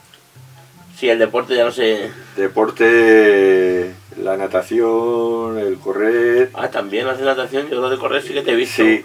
si 0.98 1.10
el 1.10 1.20
deporte 1.20 1.54
ya 1.54 1.66
no 1.66 1.74
sé... 1.74 2.12
Deporte, 2.38 3.94
la 4.22 4.38
natación, 4.38 5.60
el 5.60 5.78
correr. 5.80 6.50
Ah, 6.54 6.70
también 6.70 7.06
haces 7.08 7.26
natación, 7.26 7.70
yo 7.70 7.82
lo 7.82 7.90
de 7.90 7.98
correr 7.98 8.22
sí 8.22 8.34
que 8.34 8.42
te 8.42 8.52
he 8.52 8.56
visto. 8.56 8.84
Sí, 8.84 9.04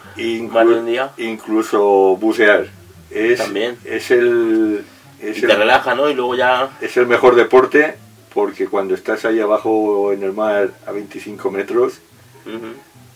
más 0.53 0.69
de 0.69 0.75
un 0.75 0.87
día. 0.87 1.11
incluso 1.17 2.17
bucear. 2.21 2.69
Es, 3.11 3.39
También. 3.39 3.79
es 3.85 4.13
el 4.13 4.85
es 5.21 5.39
Y 5.39 5.41
te 5.41 5.47
el, 5.55 5.59
relaja, 5.59 5.97
¿no? 5.97 6.09
Y 6.09 6.15
luego 6.15 6.37
ya... 6.37 6.71
es 6.81 6.97
el 6.97 7.09
mejor 7.09 7.35
deporte 7.35 7.97
porque 8.39 8.69
cuando 8.69 8.95
estás 8.95 9.25
ahí 9.25 9.41
abajo 9.41 10.13
en 10.13 10.23
el 10.23 10.33
mar 10.33 10.71
a 10.87 10.93
25 10.93 11.51
metros 11.51 11.95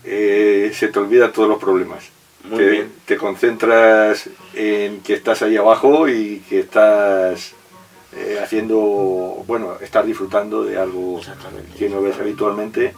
eh, 0.03 0.69
se 0.77 0.89
te 0.89 0.99
olvidan 0.99 1.31
todos 1.31 1.47
los 1.47 1.57
problemas. 1.59 2.03
Muy 2.43 2.57
te, 2.57 2.69
bien. 2.69 2.91
te 3.05 3.15
concentras 3.15 4.29
en 4.53 4.99
que 4.99 5.13
estás 5.13 5.41
ahí 5.43 5.55
abajo 5.55 6.09
y 6.09 6.43
que 6.49 6.59
estás 6.59 7.53
eh, 8.17 8.37
haciendo, 8.43 9.45
bueno, 9.47 9.75
estás 9.81 10.05
disfrutando 10.05 10.65
de 10.65 10.77
algo 10.77 11.21
que 11.79 11.87
no 11.87 12.01
ves 12.01 12.17
habitualmente 12.19 12.93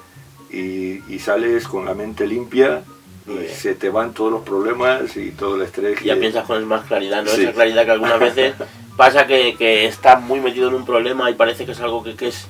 y, 0.50 1.04
y 1.08 1.20
sales 1.20 1.68
con 1.68 1.86
la 1.86 1.94
mente 1.94 2.26
limpia 2.26 2.82
y 3.28 3.48
se 3.54 3.76
te 3.76 3.90
van 3.90 4.14
todos 4.16 4.32
los 4.32 4.42
problemas 4.42 5.16
y 5.16 5.30
todo 5.30 5.58
el 5.58 5.62
estrés. 5.62 6.00
Ya 6.02 6.16
que- 6.16 6.22
piensas 6.22 6.46
con 6.48 6.66
más 6.68 6.86
claridad, 6.86 7.24
¿no? 7.24 7.30
Sí. 7.30 7.44
Esa 7.44 7.54
claridad 7.54 7.86
que 7.86 7.92
algunas 7.92 8.20
veces 8.20 8.56
pasa 8.98 9.28
que, 9.28 9.56
que 9.56 9.86
estás 9.86 10.22
muy 10.22 10.40
metido 10.40 10.68
en 10.70 10.76
un 10.76 10.86
problema 10.86 11.30
y 11.30 11.36
parece 11.36 11.66
que 11.66 11.74
es 11.74 11.80
algo 11.82 12.04
que, 12.04 12.16
que 12.16 12.28
es 12.30 12.48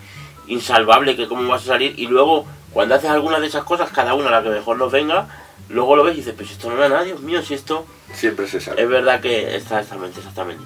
insalvable, 0.48 1.16
que 1.16 1.28
cómo 1.28 1.48
vas 1.50 1.64
a 1.64 1.68
salir, 1.68 1.94
y 1.98 2.08
luego 2.08 2.46
cuando 2.72 2.96
haces 2.96 3.10
alguna 3.10 3.40
de 3.40 3.48
esas 3.48 3.64
cosas, 3.64 3.90
cada 3.90 4.14
una 4.14 4.30
la 4.30 4.44
que 4.44 4.50
mejor 4.50 4.78
nos 4.78 4.92
venga, 4.92 5.28
luego 5.70 5.96
lo 5.96 6.04
ves 6.04 6.14
y 6.16 6.18
dices, 6.18 6.36
pues 6.38 6.52
esto 6.52 6.70
no 6.70 6.78
era 6.78 6.90
nada, 6.90 7.04
Dios 7.04 7.22
mío, 7.22 7.42
si 7.42 7.54
esto 7.54 7.86
Siempre 8.14 8.48
se 8.48 8.60
sabe. 8.60 8.82
es 8.82 8.90
verdad 8.90 9.22
que 9.22 9.56
exactamente, 9.56 10.20
exactamente. 10.20 10.64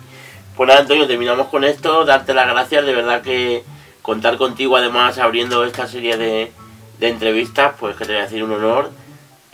Pues 0.57 0.67
nada, 0.67 0.81
Antonio, 0.81 1.07
terminamos 1.07 1.47
con 1.47 1.63
esto, 1.63 2.03
darte 2.03 2.33
las 2.33 2.47
gracias, 2.47 2.85
de 2.85 2.93
verdad 2.93 3.21
que 3.21 3.63
contar 4.01 4.37
contigo 4.37 4.75
además 4.75 5.17
abriendo 5.17 5.63
esta 5.63 5.87
serie 5.87 6.17
de, 6.17 6.51
de 6.99 7.07
entrevistas, 7.07 7.75
pues 7.79 7.95
que 7.95 8.05
te 8.05 8.11
voy 8.11 8.21
a 8.21 8.25
decir 8.25 8.43
un 8.43 8.51
honor. 8.51 8.91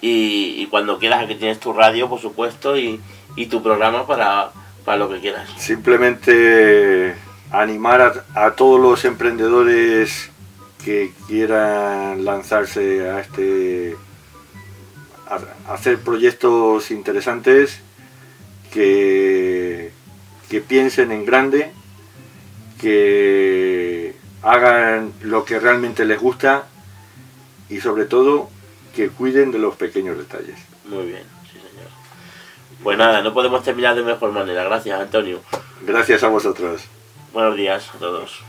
Y, 0.02 0.56
y 0.58 0.68
cuando 0.68 0.98
quieras, 0.98 1.24
aquí 1.24 1.36
tienes 1.36 1.60
tu 1.60 1.74
radio, 1.74 2.10
por 2.10 2.20
supuesto, 2.22 2.78
y, 2.78 3.00
y 3.36 3.48
tu 3.48 3.62
programa 3.62 4.08
para, 4.08 4.52
para 4.86 4.98
lo 4.98 5.10
que 5.10 5.19
quieras. 5.19 5.50
Simplemente 5.58 7.15
animar 7.52 8.02
a, 8.02 8.45
a 8.45 8.52
todos 8.56 8.80
los 8.80 9.04
emprendedores 9.06 10.30
que 10.84 11.12
quieran 11.28 12.24
lanzarse 12.24 13.10
a 13.10 13.19
este 13.19 13.95
a, 15.28 15.74
hacer 15.74 16.00
proyectos 16.00 16.91
interesantes 16.91 17.80
que, 18.71 19.91
que 20.50 20.62
piensen 20.62 21.12
en 21.12 21.26
grande 21.26 21.71
que 22.80 24.15
hagan 24.43 25.12
lo 25.21 25.45
que 25.45 25.60
realmente 25.60 26.06
les 26.06 26.19
gusta 26.19 26.67
y 27.69 27.80
sobre 27.80 28.06
todo 28.06 28.50
que 28.95 29.10
cuiden 29.10 29.52
de 29.52 29.60
los 29.60 29.76
pequeños 29.76 30.17
detalles. 30.17 30.58
Muy 30.86 31.06
bien. 31.08 31.35
Pues 32.86 33.00
nada, 33.00 33.24
no 33.24 33.34
podemos 33.34 33.63
terminar 33.63 33.95
de 33.95 34.04
mejor 34.04 34.32
manera. 34.32 34.63
Gracias, 34.63 35.02
Antonio. 35.02 35.41
Gracias 35.82 36.21
a 36.24 36.28
vosotros. 36.28 36.84
Buenos 37.34 37.58
días 37.58 37.89
a 37.95 37.98
todos. 37.98 38.43